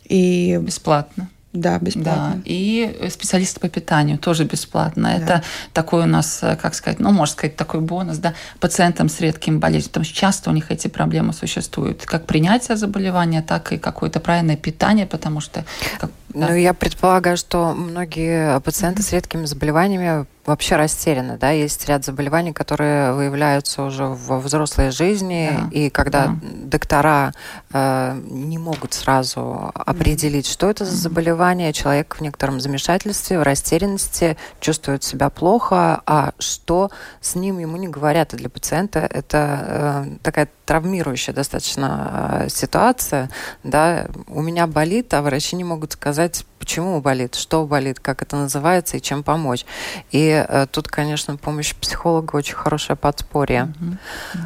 И... 0.05 0.59
Бесплатно. 0.61 1.29
Да, 1.53 1.79
бесплатно. 1.79 2.33
Да. 2.35 2.41
И 2.45 3.07
специалисты 3.09 3.59
по 3.59 3.69
питанию 3.69 4.17
тоже 4.17 4.43
бесплатно. 4.43 5.09
Да. 5.09 5.23
Это 5.23 5.43
такой 5.73 6.03
у 6.03 6.05
нас, 6.05 6.39
э, 6.43 6.55
как 6.55 6.75
сказать, 6.75 6.99
ну, 6.99 7.11
можно 7.11 7.33
сказать, 7.33 7.55
такой 7.55 7.79
бонус, 7.79 8.17
да, 8.17 8.33
пациентам 8.59 9.09
с 9.09 9.19
редкими 9.21 9.57
болезнями, 9.57 9.87
потому 9.87 10.05
что 10.05 10.15
часто 10.15 10.49
у 10.49 10.53
них 10.53 10.71
эти 10.71 10.87
проблемы 10.87 11.33
существуют. 11.33 12.05
Как 12.05 12.25
принятие 12.25 12.77
заболевания, 12.77 13.41
так 13.41 13.71
и 13.71 13.77
какое-то 13.77 14.19
правильное 14.19 14.57
питание, 14.57 15.07
потому 15.07 15.39
что... 15.39 15.65
Как, 15.99 16.11
да. 16.29 16.49
Ну, 16.49 16.55
я 16.55 16.73
предполагаю, 16.73 17.37
что 17.37 17.73
многие 17.73 18.59
пациенты 18.59 19.01
с 19.01 19.11
редкими 19.11 19.45
заболеваниями 19.45 20.25
вообще 20.47 20.77
растеряны, 20.77 21.37
да, 21.37 21.51
есть 21.51 21.87
ряд 21.89 22.05
заболеваний, 22.05 22.53
которые 22.53 23.11
выявляются 23.11 23.83
уже 23.83 24.05
во 24.05 24.39
взрослой 24.39 24.91
жизни, 24.91 25.51
да. 25.51 25.67
и 25.71 25.89
когда 25.89 26.27
да. 26.27 26.39
доктора 26.41 27.33
э, 27.73 28.19
не 28.29 28.57
могут 28.57 28.93
сразу 28.93 29.71
определить, 29.75 30.47
что 30.47 30.69
это 30.69 30.85
за 30.85 30.95
заболевание, 30.95 31.73
человек 31.73 32.15
в 32.15 32.21
некотором 32.21 32.61
замешательстве, 32.61 33.39
в 33.39 33.43
растерянности, 33.43 34.37
чувствует 34.61 35.03
себя 35.03 35.29
плохо, 35.29 36.01
а 36.05 36.31
что 36.39 36.91
с 37.19 37.35
ним 37.35 37.59
ему 37.59 37.75
не 37.75 37.89
говорят, 37.89 38.33
и 38.33 38.37
для 38.37 38.49
пациента 38.49 38.99
это 38.99 40.05
э, 40.07 40.17
такая 40.23 40.47
травмирующая 40.63 41.33
достаточно 41.33 42.43
э, 42.45 42.49
ситуация, 42.49 43.29
да, 43.63 44.07
у 44.27 44.41
меня 44.41 44.65
болит, 44.65 45.13
а 45.13 45.21
врачи 45.21 45.57
не 45.57 45.65
могут 45.65 45.91
сказать, 45.91 46.45
почему 46.67 46.99
болит, 46.99 47.35
что 47.35 47.65
болит, 47.65 48.01
как 48.01 48.21
это 48.21 48.35
называется 48.35 48.97
и 48.97 49.01
чем 49.01 49.23
помочь. 49.23 49.65
И 50.11 50.45
э, 50.47 50.67
тут, 50.69 50.89
конечно, 50.89 51.37
помощь 51.37 51.73
психолога 51.73 52.35
очень 52.35 52.55
хорошее 52.55 52.97
подспорье. 52.97 53.73
Mm-hmm. 53.79 54.39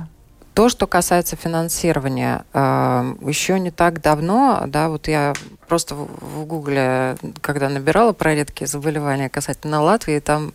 То, 0.54 0.68
что 0.68 0.86
касается 0.86 1.38
финансирования, 1.38 2.44
э, 2.54 3.16
еще 3.22 3.58
не 3.58 3.72
так 3.72 4.02
давно, 4.02 4.64
да, 4.68 4.90
вот 4.90 5.08
я 5.08 5.34
просто 5.70 5.96
в 5.96 6.46
Гугле, 6.46 7.16
когда 7.40 7.70
набирала 7.70 8.12
про 8.12 8.36
редкие 8.36 8.68
заболевания 8.68 9.30
касательно 9.30 9.82
Латвии, 9.82 10.20
там 10.20 10.52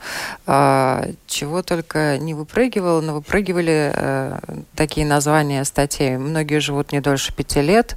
э, 0.47 1.13
чего 1.27 1.63
только 1.63 2.19
не 2.19 2.35
выпрыгивало, 2.35 3.01
но 3.01 3.15
выпрыгивали 3.15 3.93
э, 3.95 4.39
такие 4.75 5.07
названия 5.07 5.65
статей. 5.65 6.19
Многие 6.19 6.61
живут 6.61 6.93
не 6.93 7.01
дольше 7.01 7.33
пяти 7.33 7.63
лет, 7.63 7.97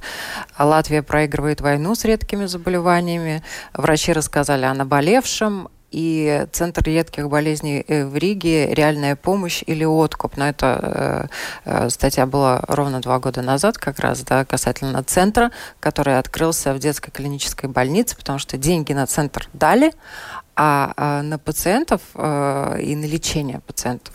а 0.56 0.64
Латвия 0.64 1.02
проигрывает 1.02 1.60
войну 1.60 1.94
с 1.94 2.06
редкими 2.06 2.46
заболеваниями, 2.46 3.42
врачи 3.74 4.14
рассказали 4.14 4.64
о 4.64 4.72
наболевшем, 4.72 5.68
и 5.90 6.46
Центр 6.52 6.82
редких 6.84 7.28
болезней 7.28 7.84
э, 7.86 8.06
в 8.06 8.16
Риге 8.16 8.74
«Реальная 8.74 9.16
помощь» 9.16 9.62
или 9.66 9.84
«Откуп». 9.84 10.36
Но 10.36 10.48
эта 10.48 11.28
э, 11.64 11.84
э, 11.84 11.90
статья 11.90 12.26
была 12.26 12.62
ровно 12.68 13.00
два 13.00 13.18
года 13.18 13.42
назад 13.42 13.78
как 13.78 13.98
раз, 13.98 14.22
да, 14.22 14.44
касательно 14.44 15.02
центра, 15.02 15.50
который 15.80 16.18
открылся 16.18 16.74
в 16.74 16.78
детской 16.78 17.10
клинической 17.10 17.68
больнице, 17.68 18.16
потому 18.16 18.38
что 18.38 18.56
деньги 18.56 18.92
на 18.92 19.06
центр 19.06 19.48
дали, 19.52 19.92
а, 20.56 20.92
а 20.96 21.22
на 21.22 21.38
пациентов 21.38 22.00
э, 22.14 22.80
и 22.82 22.94
на 22.96 23.04
лечение 23.04 23.60
пациентов 23.60 24.14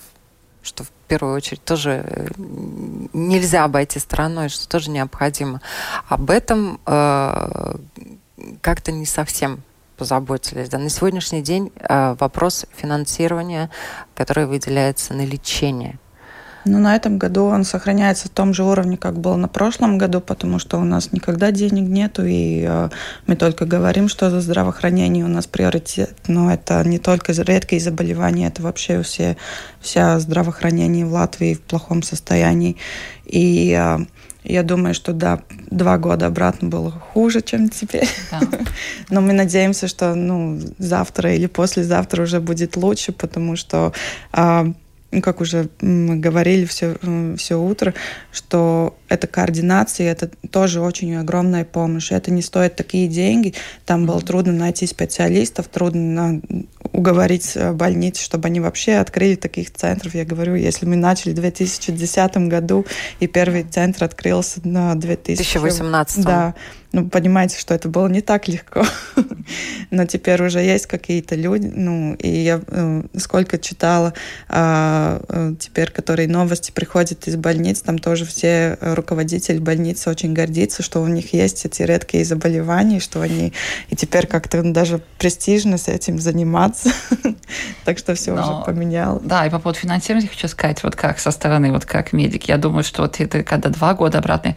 что 0.65 0.83
в 0.83 0.89
первую 1.07 1.35
очередь 1.35 1.63
тоже 1.63 2.03
э, 2.03 2.27
нельзя 3.13 3.65
обойти 3.65 3.99
стороной, 3.99 4.49
что 4.49 4.67
тоже 4.67 4.89
необходимо. 4.89 5.61
Об 6.09 6.31
этом 6.31 6.79
э, 6.87 7.75
как-то 8.61 8.91
не 8.91 9.05
совсем 9.05 9.61
позаботились. 9.95 10.69
Да, 10.69 10.77
на 10.77 10.89
сегодняшний 10.89 11.41
день 11.41 11.71
э, 11.79 12.15
вопрос 12.19 12.65
финансирования, 12.75 13.69
который 14.15 14.45
выделяется 14.45 15.13
на 15.13 15.25
лечение. 15.25 15.99
Ну, 16.67 16.79
на 16.79 16.95
этом 16.95 17.19
году 17.19 17.45
он 17.45 17.63
сохраняется 17.63 18.27
в 18.27 18.31
том 18.31 18.51
же 18.51 18.63
уровне, 18.63 18.97
как 18.97 19.19
был 19.19 19.37
на 19.37 19.47
прошлом 19.47 19.99
году, 19.99 20.19
потому 20.19 20.57
что 20.57 20.79
у 20.79 20.83
нас 20.83 21.11
никогда 21.11 21.51
денег 21.51 21.87
нету, 21.87 22.25
и 22.25 22.65
э, 22.67 22.89
мы 23.27 23.35
только 23.35 23.65
говорим, 23.65 24.09
что 24.09 24.31
за 24.31 24.41
здравоохранение 24.41 25.23
у 25.23 25.27
нас 25.27 25.45
приоритет. 25.45 26.15
Но 26.27 26.51
это 26.51 26.83
не 26.83 26.97
только 26.97 27.33
редкие 27.33 27.79
заболевания, 27.79 28.47
это 28.47 28.63
вообще 28.63 29.03
все, 29.03 29.37
вся 29.79 30.19
здравоохранение 30.19 31.05
в 31.05 31.13
Латвии 31.13 31.53
в 31.53 31.61
плохом 31.61 32.01
состоянии. 32.01 32.77
И 33.25 33.71
э, 33.79 33.99
я 34.45 34.63
думаю, 34.63 34.93
что 34.93 35.13
да, 35.13 35.41
два 35.71 35.97
года 35.97 36.27
обратно 36.27 36.69
было 36.69 36.91
хуже, 36.91 37.41
чем 37.41 37.69
теперь. 37.69 38.07
Да. 38.31 38.41
Но 39.09 39.21
мы 39.21 39.33
надеемся, 39.33 39.87
что 39.87 40.15
ну, 40.15 40.59
завтра 40.77 41.33
или 41.33 41.47
послезавтра 41.47 42.23
уже 42.23 42.39
будет 42.39 42.75
лучше, 42.75 43.11
потому 43.11 43.55
что 43.55 43.93
а, 44.31 44.67
ну, 45.15 45.21
как 45.21 45.39
уже 45.39 45.69
мы 45.79 46.17
говорили 46.17 46.65
все, 46.65 46.97
все 47.37 47.55
утро, 47.55 47.93
что 48.31 48.97
это 49.07 49.27
координация, 49.27 50.11
это 50.11 50.29
тоже 50.51 50.81
очень 50.81 51.15
огромная 51.15 51.63
помощь. 51.63 52.11
Это 52.11 52.31
не 52.31 52.41
стоит 52.41 52.75
такие 52.75 53.07
деньги. 53.07 53.53
Там 53.85 54.05
было 54.05 54.21
трудно 54.21 54.51
найти 54.51 54.85
специалистов, 54.85 55.67
трудно 55.69 56.41
уговорить 56.95 57.51
э, 57.55 57.71
больницы, 57.73 58.23
чтобы 58.23 58.47
они 58.47 58.59
вообще 58.59 58.95
открыли 58.95 59.35
таких 59.35 59.71
центров. 59.71 60.15
Я 60.15 60.25
говорю, 60.25 60.55
если 60.55 60.85
мы 60.85 60.95
начали 60.95 61.31
в 61.31 61.35
2010 61.35 62.37
году, 62.47 62.85
и 63.19 63.27
первый 63.27 63.63
центр 63.63 64.05
открылся 64.05 64.61
на 64.63 64.95
2018. 64.95 66.23
Да, 66.23 66.55
ну, 66.95 67.09
понимаете, 67.09 67.59
что 67.59 67.73
это 67.73 67.89
было 67.89 68.07
не 68.07 68.21
так 68.21 68.47
легко. 68.47 68.85
Но 69.91 70.05
теперь 70.05 70.41
уже 70.41 70.59
есть 70.59 70.87
какие-то 70.87 71.35
люди, 71.35 71.67
ну, 71.67 72.13
и 72.13 72.29
я 72.29 72.61
э, 72.65 73.03
сколько 73.17 73.57
читала 73.57 74.13
а, 74.47 75.21
э, 75.27 75.55
теперь, 75.59 75.91
которые 75.91 76.29
новости 76.29 76.71
приходят 76.71 77.27
из 77.27 77.35
больниц, 77.35 77.81
там 77.81 77.97
тоже 77.97 78.23
все 78.25 78.77
руководители 78.79 79.57
больницы 79.57 80.09
очень 80.09 80.33
гордится, 80.33 80.83
что 80.83 81.01
у 81.01 81.07
них 81.07 81.33
есть 81.33 81.65
эти 81.65 81.81
редкие 81.81 82.23
заболевания, 82.23 83.01
что 83.01 83.19
они 83.19 83.51
и 83.89 83.95
теперь 83.97 84.25
как-то 84.25 84.63
даже 84.63 85.01
престижно 85.17 85.77
с 85.77 85.89
этим 85.89 86.19
заниматься. 86.19 86.91
так 87.83 87.97
что 87.97 88.15
все 88.15 88.31
уже 88.31 88.63
поменялось. 88.65 89.21
Да, 89.25 89.45
и 89.45 89.49
по 89.49 89.59
поводу 89.59 89.79
финансирования 89.79 90.29
хочу 90.29 90.47
сказать, 90.47 90.81
вот 90.81 90.95
как 90.95 91.19
со 91.19 91.31
стороны, 91.31 91.73
вот 91.73 91.83
как 91.83 92.13
медик, 92.13 92.45
я 92.47 92.57
думаю, 92.57 92.85
что 92.85 93.01
вот 93.01 93.19
это 93.19 93.43
когда 93.43 93.67
два 93.67 93.93
года 93.93 94.19
обратно 94.19 94.55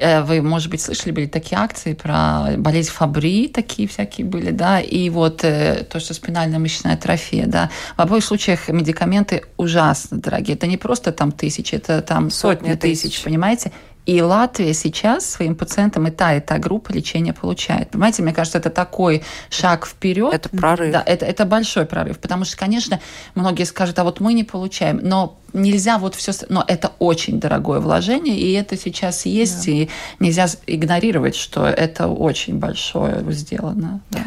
вы, 0.00 0.42
может 0.42 0.70
быть, 0.70 0.80
слышали, 0.80 1.12
были 1.12 1.26
такие 1.26 1.58
акции 1.58 1.94
про 1.94 2.56
болезнь 2.56 2.90
Фабри, 2.90 3.48
такие 3.48 3.88
всякие 3.88 4.26
были, 4.26 4.50
да, 4.50 4.80
и 4.80 5.08
вот 5.10 5.44
э, 5.44 5.84
то, 5.90 6.00
что 6.00 6.14
спинальная 6.14 6.58
мышечная 6.58 6.94
атрофия, 6.94 7.46
да. 7.46 7.70
В 7.96 8.00
обоих 8.00 8.24
случаях 8.24 8.68
медикаменты 8.68 9.42
ужасно 9.56 10.18
дорогие. 10.18 10.56
Это 10.56 10.66
не 10.66 10.76
просто 10.76 11.12
там 11.12 11.32
тысячи, 11.32 11.74
это 11.74 12.02
там 12.02 12.30
сотни, 12.30 12.68
сотни 12.70 12.74
тысяч, 12.78 13.02
тысяч, 13.02 13.22
понимаете? 13.22 13.72
И 14.06 14.22
Латвия 14.22 14.72
сейчас 14.72 15.28
своим 15.28 15.56
пациентам 15.56 16.06
и 16.06 16.10
та, 16.12 16.36
и 16.36 16.40
та 16.40 16.58
группа 16.58 16.92
лечения 16.92 17.32
получает. 17.32 17.90
Понимаете, 17.90 18.22
мне 18.22 18.32
кажется, 18.32 18.58
это 18.58 18.70
такой 18.70 19.24
шаг 19.50 19.84
вперед. 19.84 20.32
Это 20.32 20.48
прорыв. 20.48 20.92
Да, 20.92 21.02
это, 21.04 21.26
это 21.26 21.44
большой 21.44 21.86
прорыв. 21.86 22.18
Потому 22.20 22.44
что, 22.44 22.56
конечно, 22.56 23.00
многие 23.34 23.64
скажут, 23.64 23.98
а 23.98 24.04
вот 24.04 24.20
мы 24.20 24.32
не 24.32 24.44
получаем. 24.44 25.00
Но 25.02 25.36
нельзя 25.52 25.98
вот 25.98 26.14
все... 26.14 26.32
Но 26.48 26.64
это 26.66 26.92
очень 27.00 27.40
дорогое 27.40 27.80
вложение, 27.80 28.38
и 28.38 28.52
это 28.52 28.76
сейчас 28.76 29.26
есть, 29.26 29.66
да. 29.66 29.72
и 29.72 29.88
нельзя 30.20 30.46
игнорировать, 30.66 31.34
что 31.34 31.66
это 31.66 32.06
очень 32.06 32.58
большое 32.58 33.24
сделано. 33.32 34.00
Да. 34.10 34.22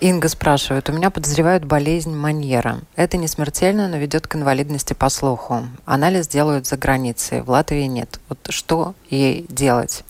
Инга 0.00 0.28
спрашивает, 0.28 0.90
у 0.90 0.92
меня 0.92 1.10
подозревают 1.10 1.64
болезнь 1.64 2.14
Маньера. 2.14 2.80
Это 2.94 3.16
не 3.16 3.26
смертельно, 3.26 3.88
но 3.88 3.96
ведет 3.96 4.26
к 4.26 4.36
инвалидности 4.36 4.92
по 4.92 5.08
слуху. 5.08 5.62
Анализ 5.86 6.28
делают 6.28 6.66
за 6.66 6.76
границей, 6.76 7.42
в 7.42 7.48
Латвии 7.48 7.84
нет. 7.84 8.20
Вот 8.28 8.38
что 8.50 8.94
ей 9.24 9.46
делать? 9.48 10.04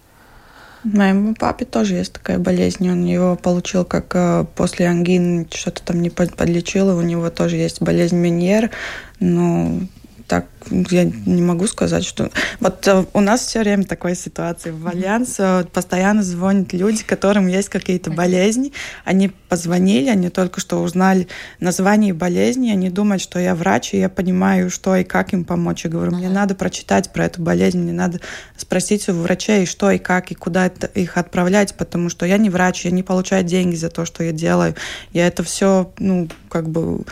Моему 0.84 1.34
папе 1.34 1.64
тоже 1.64 1.94
есть 1.94 2.12
такая 2.12 2.38
болезнь. 2.38 2.88
Он 2.90 3.04
его 3.04 3.36
получил 3.36 3.86
как 3.86 4.14
э, 4.14 4.44
после 4.54 4.86
ангины, 4.86 5.46
что-то 5.50 5.82
там 5.82 6.02
не 6.02 6.10
подлечил, 6.10 6.94
у 6.96 7.00
него 7.00 7.30
тоже 7.30 7.56
есть 7.56 7.80
болезнь 7.80 8.16
Меньер. 8.16 8.70
Но 9.18 9.80
так 10.26 10.46
я 10.70 11.04
не 11.04 11.42
могу 11.42 11.66
сказать, 11.66 12.04
что... 12.04 12.30
Вот 12.60 12.86
э, 12.88 13.04
у 13.12 13.20
нас 13.20 13.42
все 13.42 13.60
время 13.60 13.84
такая 13.84 14.14
ситуация. 14.14 14.72
В 14.72 14.86
Альянс 14.88 15.36
э, 15.38 15.64
постоянно 15.72 16.22
звонят 16.22 16.72
люди, 16.72 17.04
которым 17.04 17.46
есть 17.46 17.68
какие-то 17.68 18.10
болезни. 18.10 18.72
Они 19.04 19.30
позвонили, 19.48 20.08
они 20.08 20.30
только 20.30 20.60
что 20.60 20.82
узнали 20.82 21.28
название 21.60 22.14
болезни, 22.14 22.70
они 22.70 22.88
думают, 22.88 23.22
что 23.22 23.38
я 23.38 23.54
врач, 23.54 23.92
и 23.92 23.98
я 23.98 24.08
понимаю, 24.08 24.70
что 24.70 24.96
и 24.96 25.04
как 25.04 25.34
им 25.34 25.44
помочь. 25.44 25.84
Я 25.84 25.90
говорю, 25.90 26.12
мне 26.12 26.30
надо 26.30 26.54
прочитать 26.54 27.12
про 27.12 27.26
эту 27.26 27.42
болезнь, 27.42 27.80
мне 27.80 27.92
надо 27.92 28.20
спросить 28.56 29.08
у 29.08 29.12
врачей, 29.12 29.66
что 29.66 29.90
и 29.90 29.98
как, 29.98 30.30
и 30.30 30.34
куда 30.34 30.66
их 30.66 31.18
отправлять, 31.18 31.74
потому 31.74 32.08
что 32.08 32.24
я 32.24 32.38
не 32.38 32.48
врач, 32.48 32.86
я 32.86 32.90
не 32.90 33.02
получаю 33.02 33.44
деньги 33.44 33.76
за 33.76 33.90
то, 33.90 34.06
что 34.06 34.24
я 34.24 34.32
делаю. 34.32 34.74
Я 35.12 35.26
это 35.26 35.42
все, 35.42 35.92
ну, 35.98 36.28
как 36.48 36.68
бы 36.68 37.04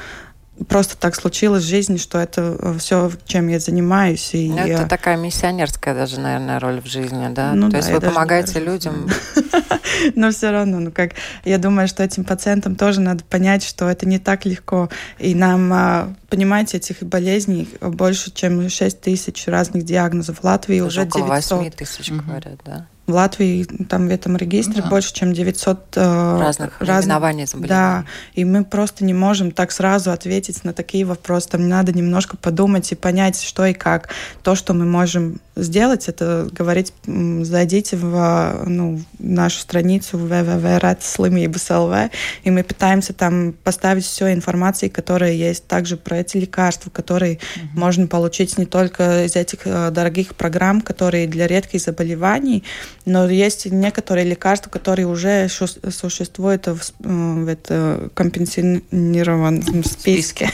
просто 0.69 0.97
так 0.97 1.15
случилось 1.15 1.65
в 1.65 1.69
жизни, 1.69 1.97
что 1.97 2.19
это 2.19 2.57
э, 2.59 2.77
все, 2.79 3.11
чем 3.25 3.49
я 3.49 3.59
занимаюсь. 3.59 4.35
И 4.35 4.49
ну, 4.49 4.57
я... 4.57 4.75
Это 4.75 4.89
такая 4.89 5.17
миссионерская 5.17 5.95
даже, 5.95 6.21
наверное, 6.21 6.61
роль 6.61 6.81
в 6.81 6.87
жизни, 6.87 7.29
да? 7.31 7.55
Ну, 7.55 7.67
То 7.67 7.73
да, 7.73 7.79
есть 7.79 7.91
вы 7.91 8.01
помогаете 8.01 8.61
людям. 8.61 9.09
Но 10.15 10.31
все 10.31 10.51
равно, 10.51 10.81
ну 10.81 10.91
как, 10.91 11.13
я 11.45 11.59
думаю, 11.59 11.87
что 11.87 12.03
этим 12.03 12.25
пациентам 12.25 12.77
тоже 12.77 13.01
надо 13.01 13.25
понять, 13.25 13.63
что 13.63 13.89
это 13.89 14.07
не 14.07 14.19
так 14.19 14.45
легко. 14.47 14.89
И 15.19 15.35
нам 15.35 15.73
а, 15.73 16.15
понимаете, 16.29 16.79
этих 16.79 17.03
болезней 17.03 17.69
больше, 17.81 18.33
чем 18.33 18.69
6 18.69 19.01
тысяч 19.01 19.47
разных 19.47 19.85
диагнозов. 19.85 20.39
В 20.39 20.45
Латвии 20.45 20.81
уже 20.81 21.03
около 21.03 21.27
900. 21.27 21.59
8 21.59 21.71
тысяч, 21.73 22.11
говорят, 22.11 22.61
да? 22.65 22.87
В 23.07 23.15
Латвии 23.15 23.65
там 23.65 24.09
в 24.09 24.11
этом 24.11 24.37
регистре 24.37 24.81
да. 24.81 24.89
больше, 24.89 25.13
чем 25.13 25.33
900 25.33 25.97
э, 25.97 26.39
разных 26.41 26.81
наименований 26.81 27.47
заболеваний. 27.47 27.69
Да, 27.69 28.05
и 28.35 28.45
мы 28.45 28.65
просто 28.65 29.05
не 29.05 29.13
можем 29.13 29.51
так 29.51 29.73
сразу 29.73 30.13
ответить 30.13 30.63
на 30.63 30.73
такие 30.73 31.05
вопросы. 31.05 31.49
Там 31.49 31.69
надо 31.69 31.93
немножко 31.93 32.37
подумать 32.37 32.93
и 32.93 32.95
понять, 32.95 33.43
что 33.43 33.67
и 33.67 33.73
как. 33.73 34.09
То, 34.43 34.55
что 34.55 34.73
мы 34.73 34.85
можем 34.85 35.41
сделать, 35.57 36.09
это 36.09 36.49
говорить, 36.51 36.93
зайдите 37.05 37.97
в 37.97 38.65
ну, 38.67 39.01
нашу 39.19 39.61
страницу 39.61 40.17
www.ratslimības.lv, 40.19 42.11
и 42.45 42.51
мы 42.51 42.63
пытаемся 42.63 43.13
там 43.13 43.53
поставить 43.65 44.05
все 44.05 44.33
информации, 44.33 44.89
которая 44.89 45.33
есть, 45.33 45.67
также 45.67 45.97
про 45.97 46.19
эти 46.19 46.39
лекарства, 46.39 46.91
которые 46.91 47.39
угу. 47.57 47.81
можно 47.81 48.07
получить 48.07 48.57
не 48.59 48.67
только 48.67 49.25
из 49.25 49.37
этих 49.37 49.61
э, 49.67 49.91
дорогих 49.91 50.35
программ, 50.35 50.81
которые 50.81 51.27
для 51.27 51.47
редких 51.47 51.81
заболеваний, 51.81 52.65
но 53.05 53.29
есть 53.29 53.67
некоторые 53.67 54.27
лекарства, 54.27 54.71
которые 54.71 55.07
уже 55.07 55.49
существуют 55.49 56.67
в, 56.67 56.81
в 56.99 57.49
это 57.49 58.11
компенсионированном 58.15 59.85
списке. 59.85 60.51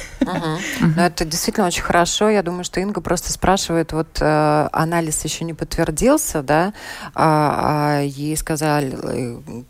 Но 0.96 1.06
это 1.06 1.24
действительно 1.24 1.66
очень 1.66 1.82
хорошо. 1.82 2.28
Я 2.28 2.42
думаю, 2.42 2.64
что 2.64 2.80
Инга 2.80 3.00
просто 3.00 3.32
спрашивает, 3.32 3.92
вот 3.92 4.18
э, 4.20 4.68
анализ 4.88 5.24
еще 5.24 5.44
не 5.44 5.54
подтвердился, 5.54 6.42
да, 6.42 6.72
а, 7.14 7.98
а 7.98 8.00
ей 8.00 8.36
сказали, 8.36 8.96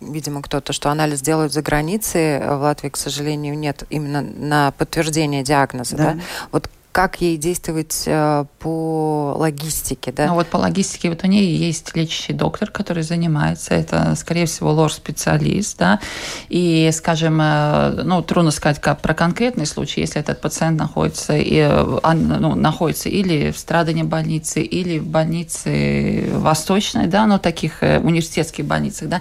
видимо, 0.01 0.43
кто-то, 0.43 0.73
что 0.73 0.91
анализ 0.91 1.21
делают 1.21 1.53
за 1.53 1.63
границей. 1.63 2.39
В 2.39 2.61
Латвии, 2.61 2.89
к 2.89 2.97
сожалению, 2.97 3.59
нет 3.59 3.85
именно 3.91 4.23
на 4.23 4.71
подтверждение 4.73 5.43
диагноза, 5.43 5.97
да. 5.97 6.13
да? 6.13 6.21
Вот 6.53 6.71
как 6.93 7.21
ей 7.21 7.37
действовать 7.37 8.05
э, 8.07 8.45
по 8.59 9.35
логистике, 9.37 10.11
да? 10.11 10.27
Ну 10.27 10.35
вот 10.35 10.49
по 10.49 10.57
логистике 10.57 11.11
вот 11.11 11.23
у 11.23 11.27
нее 11.27 11.55
есть 11.55 11.95
лечащий 11.95 12.33
доктор, 12.33 12.71
который 12.71 13.03
занимается, 13.03 13.75
это, 13.75 14.15
скорее 14.17 14.47
всего, 14.47 14.73
лор-специалист, 14.73 15.79
да, 15.79 16.01
и, 16.49 16.91
скажем, 16.93 17.39
э, 17.41 18.03
ну, 18.05 18.23
трудно 18.23 18.51
сказать 18.51 18.81
как 18.81 19.01
про 19.01 19.15
конкретный 19.15 19.67
случай, 19.67 20.01
если 20.01 20.21
этот 20.21 20.41
пациент 20.41 20.79
находится, 20.79 21.37
и, 21.37 21.57
э, 21.57 22.13
ну, 22.15 22.55
находится 22.55 23.09
или 23.09 23.51
в 23.53 23.59
Страдане 23.59 24.05
больнице, 24.05 24.63
или 24.63 24.99
в 24.99 25.07
больнице 25.07 26.29
Восточной, 26.33 27.07
да, 27.07 27.27
но 27.27 27.39
таких 27.39 27.83
университетских 27.83 28.65
больницах, 28.65 29.09
да, 29.09 29.21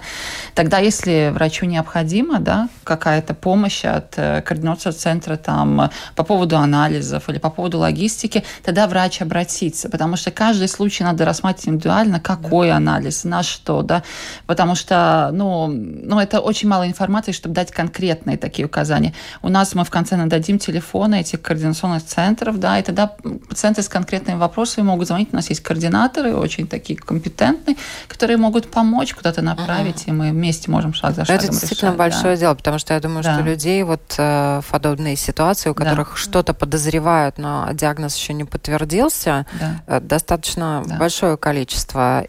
тогда, 0.54 0.78
если 0.78 1.30
врачу 1.32 1.66
необходимо, 1.66 2.40
да, 2.40 2.68
какая-то 2.84 3.34
помощь 3.34 3.84
от 3.84 4.14
координационного 4.14 4.98
центра 4.98 5.36
там 5.36 5.90
по 6.14 6.24
поводу 6.24 6.56
анализов 6.56 7.28
или 7.28 7.38
по 7.38 7.50
поводу 7.58 7.68
поводу 7.68 7.78
логистики, 7.78 8.44
тогда 8.62 8.86
врач 8.86 9.22
обратится, 9.22 9.88
потому 9.88 10.16
что 10.16 10.30
каждый 10.30 10.68
случай 10.68 11.04
надо 11.04 11.24
рассматривать 11.24 11.68
индивидуально, 11.68 12.20
какой 12.20 12.68
да. 12.68 12.76
анализ, 12.76 13.24
на 13.24 13.42
что, 13.42 13.82
да, 13.82 14.02
потому 14.46 14.74
что, 14.74 15.30
ну, 15.32 15.66
ну, 15.68 16.18
это 16.18 16.40
очень 16.40 16.68
мало 16.68 16.86
информации, 16.86 17.32
чтобы 17.32 17.54
дать 17.54 17.70
конкретные 17.70 18.38
такие 18.38 18.66
указания. 18.66 19.12
У 19.42 19.48
нас 19.48 19.74
мы 19.74 19.84
в 19.84 19.90
конце 19.90 20.16
нададим 20.16 20.58
телефоны 20.58 21.20
этих 21.20 21.42
координационных 21.42 22.04
центров, 22.04 22.58
да, 22.58 22.78
и 22.78 22.82
тогда 22.82 23.12
пациенты 23.48 23.82
с 23.82 23.88
конкретными 23.88 24.38
вопросами 24.38 24.84
могут 24.84 25.08
звонить. 25.08 25.28
У 25.32 25.36
нас 25.36 25.50
есть 25.50 25.62
координаторы, 25.62 26.34
очень 26.34 26.66
такие 26.66 26.98
компетентные, 26.98 27.76
которые 28.08 28.36
могут 28.36 28.70
помочь 28.70 29.14
куда-то 29.14 29.42
направить, 29.42 30.04
uh-huh. 30.06 30.10
и 30.10 30.12
мы 30.12 30.30
вместе 30.30 30.70
можем 30.70 30.94
шаг 30.94 31.14
за 31.14 31.24
шагом 31.24 31.44
Это 31.44 31.52
действительно 31.52 31.88
решать, 31.88 31.98
большое 31.98 32.34
да. 32.36 32.40
дело, 32.40 32.54
потому 32.54 32.78
что 32.78 32.94
я 32.94 33.00
думаю, 33.00 33.22
да. 33.22 33.34
что 33.34 33.42
людей 33.42 33.82
вот 33.82 34.14
э, 34.18 34.60
в 34.60 34.70
подобные 34.70 35.16
ситуации, 35.16 35.70
у 35.70 35.74
которых 35.74 36.10
да. 36.10 36.16
что-то 36.16 36.54
подозревают, 36.54 37.38
но 37.38 37.47
диагноз 37.72 38.16
еще 38.16 38.32
не 38.32 38.44
подтвердился, 38.44 39.46
да. 39.60 39.82
Э, 39.86 40.00
достаточно 40.00 40.82
да. 40.86 40.96
большое 40.96 41.36
количество. 41.36 42.26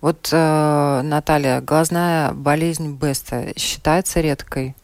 Вот, 0.00 0.28
э, 0.32 1.00
Наталья, 1.02 1.60
глазная 1.60 2.32
болезнь 2.32 2.96
Беста 2.96 3.52
считается 3.56 4.20
редкой? 4.20 4.74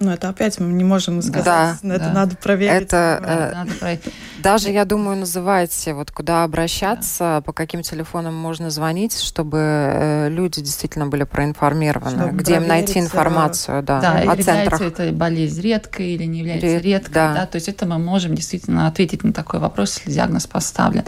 Ну, 0.00 0.10
это 0.12 0.30
опять 0.30 0.58
мы 0.58 0.72
не 0.72 0.82
можем 0.82 1.20
сказать. 1.20 1.44
Да, 1.44 1.76
это 1.82 2.04
да. 2.06 2.12
надо 2.12 2.36
проверить. 2.36 2.84
Это, 2.84 3.20
э, 3.22 3.54
надо 3.54 3.72
проверить. 3.74 4.02
Даже, 4.42 4.70
я 4.70 4.86
думаю, 4.86 5.18
называйте, 5.18 5.92
вот 5.92 6.10
куда 6.10 6.44
обращаться, 6.44 7.18
да. 7.18 7.40
по 7.42 7.52
каким 7.52 7.82
телефонам 7.82 8.34
можно 8.34 8.70
звонить, 8.70 9.20
чтобы 9.20 9.58
э, 9.58 10.28
люди 10.30 10.62
действительно 10.62 11.06
были 11.06 11.24
проинформированы, 11.24 12.16
чтобы 12.16 12.38
где 12.38 12.56
им 12.56 12.66
найти 12.66 12.98
э, 12.98 13.02
информацию 13.02 13.82
да, 13.82 14.00
да, 14.00 14.32
о 14.32 14.36
центрах. 14.36 14.80
это 14.80 15.12
болезнь 15.12 15.60
редкая 15.60 16.06
или 16.06 16.24
не 16.24 16.38
является 16.38 16.66
Ред, 16.66 16.82
редкой. 16.82 17.12
Да. 17.12 17.34
Да, 17.34 17.46
то 17.46 17.56
есть 17.56 17.68
это 17.68 17.84
мы 17.84 17.98
можем 17.98 18.34
действительно 18.34 18.86
ответить 18.86 19.22
на 19.22 19.34
такой 19.34 19.60
вопрос, 19.60 19.98
если 19.98 20.12
диагноз 20.12 20.46
поставлен. 20.46 21.04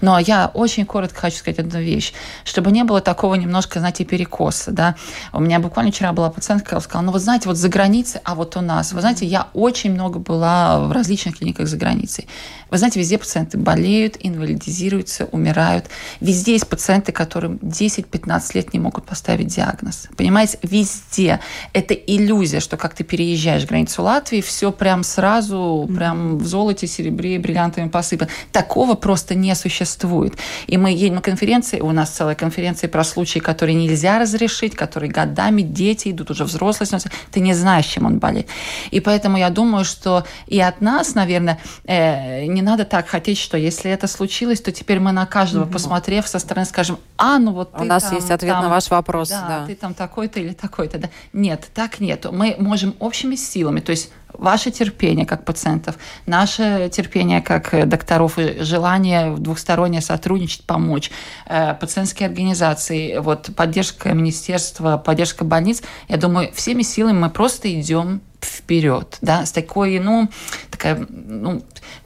Но 0.00 0.18
я 0.18 0.50
очень 0.54 0.86
коротко 0.86 1.20
хочу 1.20 1.36
сказать 1.36 1.58
одну 1.58 1.80
вещь, 1.80 2.14
чтобы 2.44 2.72
не 2.72 2.84
было 2.84 3.02
такого 3.02 3.34
немножко, 3.34 3.80
знаете, 3.80 4.06
перекоса. 4.06 4.70
Да? 4.70 4.96
У 5.34 5.40
меня 5.40 5.58
буквально 5.58 5.92
вчера 5.92 6.14
была 6.14 6.30
пациентка, 6.30 6.64
которая 6.64 6.84
сказала, 6.84 7.04
ну, 7.04 7.12
вы 7.12 7.18
знаете, 7.18 7.46
вот 7.46 7.58
за 7.58 7.68
границей 7.68 8.22
а 8.30 8.34
вот 8.36 8.56
у 8.56 8.60
нас. 8.60 8.92
Вы 8.92 9.00
знаете, 9.00 9.26
я 9.26 9.48
очень 9.54 9.92
много 9.92 10.20
была 10.20 10.86
в 10.86 10.92
различных 10.92 11.38
клиниках 11.38 11.66
за 11.66 11.76
границей. 11.76 12.28
Вы 12.70 12.78
знаете, 12.78 13.00
везде 13.00 13.18
пациенты 13.18 13.58
болеют, 13.58 14.16
инвалидизируются, 14.20 15.24
умирают. 15.24 15.86
Везде 16.20 16.52
есть 16.52 16.68
пациенты, 16.68 17.10
которым 17.10 17.56
10-15 17.56 18.50
лет 18.54 18.72
не 18.72 18.78
могут 18.78 19.04
поставить 19.04 19.48
диагноз. 19.48 20.06
Понимаете, 20.16 20.60
везде. 20.62 21.40
Это 21.72 21.92
иллюзия, 21.92 22.60
что 22.60 22.76
как 22.76 22.94
ты 22.94 23.02
переезжаешь 23.02 23.66
границу 23.66 24.04
Латвии, 24.04 24.40
все 24.42 24.70
прям 24.70 25.02
сразу, 25.02 25.90
прям 25.92 26.38
в 26.38 26.46
золоте, 26.46 26.86
серебре, 26.86 27.40
бриллиантами 27.40 27.88
посыпано. 27.88 28.30
Такого 28.52 28.94
просто 28.94 29.34
не 29.34 29.56
существует. 29.56 30.34
И 30.68 30.76
мы 30.76 30.92
едем 30.92 31.16
на 31.16 31.20
конференции, 31.20 31.80
у 31.80 31.90
нас 31.90 32.10
целая 32.10 32.36
конференция 32.36 32.86
про 32.86 33.02
случаи, 33.02 33.40
которые 33.40 33.74
нельзя 33.74 34.20
разрешить, 34.20 34.76
которые 34.76 35.10
годами 35.10 35.62
дети 35.62 36.12
идут, 36.12 36.30
уже 36.30 36.44
взрослые. 36.44 36.88
Ты 37.32 37.40
не 37.40 37.54
знаешь, 37.54 37.86
чем 37.86 38.06
он 38.06 38.19
болеть. 38.20 38.46
И 38.90 39.00
поэтому 39.00 39.36
я 39.38 39.50
думаю, 39.50 39.84
что 39.84 40.24
и 40.46 40.60
от 40.60 40.80
нас, 40.80 41.14
наверное, 41.14 41.58
э, 41.84 42.44
не 42.46 42.62
надо 42.62 42.84
так 42.84 43.08
хотеть, 43.08 43.38
что 43.38 43.56
если 43.56 43.90
это 43.90 44.06
случилось, 44.06 44.60
то 44.60 44.70
теперь 44.70 45.00
мы 45.00 45.12
на 45.12 45.26
каждого, 45.26 45.64
угу. 45.64 45.72
посмотрев 45.72 46.28
со 46.28 46.38
стороны, 46.38 46.66
скажем, 46.66 46.98
а, 47.16 47.38
ну 47.38 47.52
вот 47.52 47.70
У 47.78 47.84
нас 47.84 48.04
там, 48.04 48.14
есть 48.14 48.30
ответ 48.30 48.54
там, 48.54 48.64
на 48.64 48.70
ваш 48.70 48.90
вопрос. 48.90 49.30
Да, 49.30 49.46
да, 49.48 49.66
ты 49.66 49.74
там 49.74 49.94
такой-то 49.94 50.40
или 50.40 50.52
такой-то. 50.52 50.98
Да. 50.98 51.10
Нет, 51.32 51.68
так 51.74 52.00
нет. 52.00 52.26
Мы 52.30 52.56
можем 52.58 52.94
общими 52.98 53.34
силами, 53.34 53.80
то 53.80 53.90
есть 53.90 54.10
ваше 54.32 54.70
терпение 54.70 55.26
как 55.26 55.44
пациентов, 55.44 55.96
наше 56.26 56.90
терпение 56.92 57.40
как 57.40 57.88
докторов 57.88 58.38
и 58.38 58.62
желание 58.62 59.36
двухсторонне 59.36 60.00
сотрудничать, 60.00 60.64
помочь, 60.64 61.10
э, 61.46 61.74
пациентские 61.74 62.28
организации, 62.28 63.18
вот 63.18 63.50
поддержка 63.56 64.12
министерства, 64.12 64.96
поддержка 64.96 65.44
больниц, 65.44 65.82
я 66.08 66.16
думаю, 66.16 66.52
всеми 66.52 66.82
силами 66.82 67.18
мы 67.18 67.30
просто 67.30 67.72
идем 67.80 68.20
вперед, 68.40 69.18
да, 69.20 69.44
с 69.44 69.52
такой, 69.52 69.98
ну, 69.98 70.28
такая, 70.70 71.06
ну, 71.08 71.62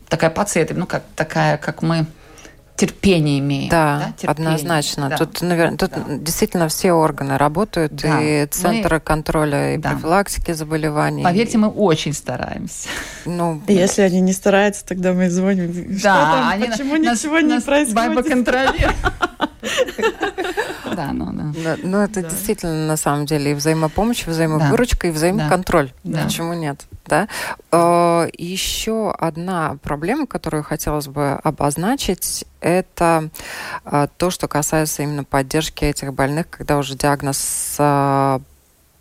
такая 0.08 0.30
пациент, 0.30 0.72
ну, 0.74 0.86
как 0.86 1.04
такая, 1.14 1.58
как 1.58 1.82
мы 1.82 2.06
терпение 2.76 3.38
имеем. 3.38 3.68
Да, 3.68 3.98
да? 3.98 4.12
Терпение. 4.16 4.54
однозначно. 4.54 5.08
Да. 5.08 5.16
Тут, 5.16 5.42
наверное, 5.42 5.78
тут 5.78 5.90
да. 5.90 6.02
действительно 6.08 6.68
все 6.68 6.92
органы 6.92 7.38
работают, 7.38 7.94
да. 7.94 8.20
и 8.20 8.46
центры 8.46 8.96
мы... 8.96 9.00
контроля 9.00 9.74
и 9.74 9.78
да. 9.78 9.90
профилактики 9.90 10.52
заболеваний. 10.52 11.22
Поверьте, 11.22 11.58
мы 11.58 11.68
очень 11.68 12.12
стараемся. 12.12 12.88
Ну, 13.24 13.62
Если 13.68 14.02
они 14.02 14.20
не 14.20 14.32
стараются, 14.32 14.84
тогда 14.84 15.12
мы 15.12 15.30
звоним. 15.30 15.72
Да, 15.72 15.98
Что 15.98 16.08
там? 16.08 16.48
Они 16.48 16.66
Почему 16.66 16.96
нас, 16.96 17.22
ничего 17.22 17.40
нас, 17.40 17.62
не 17.62 17.66
происходит? 17.66 17.94
Баба 17.94 18.22
контролирует. 18.22 18.94
Да, 20.94 21.12
ну 21.12 21.32
да. 21.32 21.76
Ну 21.82 21.98
это 21.98 22.20
действительно 22.30 22.86
на 22.86 22.96
самом 22.96 23.26
деле 23.26 23.52
и 23.52 23.54
взаимопомощь, 23.54 24.26
и 24.26 24.30
взаимовыручка, 24.30 25.08
и 25.08 25.10
взаимоконтроль. 25.10 25.92
Почему 26.24 26.52
нет? 26.54 26.86
Да? 27.06 27.28
Э, 27.70 28.28
Еще 28.36 29.10
одна 29.10 29.76
проблема, 29.82 30.26
которую 30.26 30.62
хотелось 30.62 31.06
бы 31.08 31.32
обозначить, 31.42 32.44
это 32.60 33.28
э, 33.84 34.06
то, 34.16 34.30
что 34.30 34.48
касается 34.48 35.02
именно 35.02 35.24
поддержки 35.24 35.84
этих 35.84 36.14
больных, 36.14 36.48
когда 36.48 36.78
уже 36.78 36.94
диагноз 36.96 37.76
э, 37.78 38.38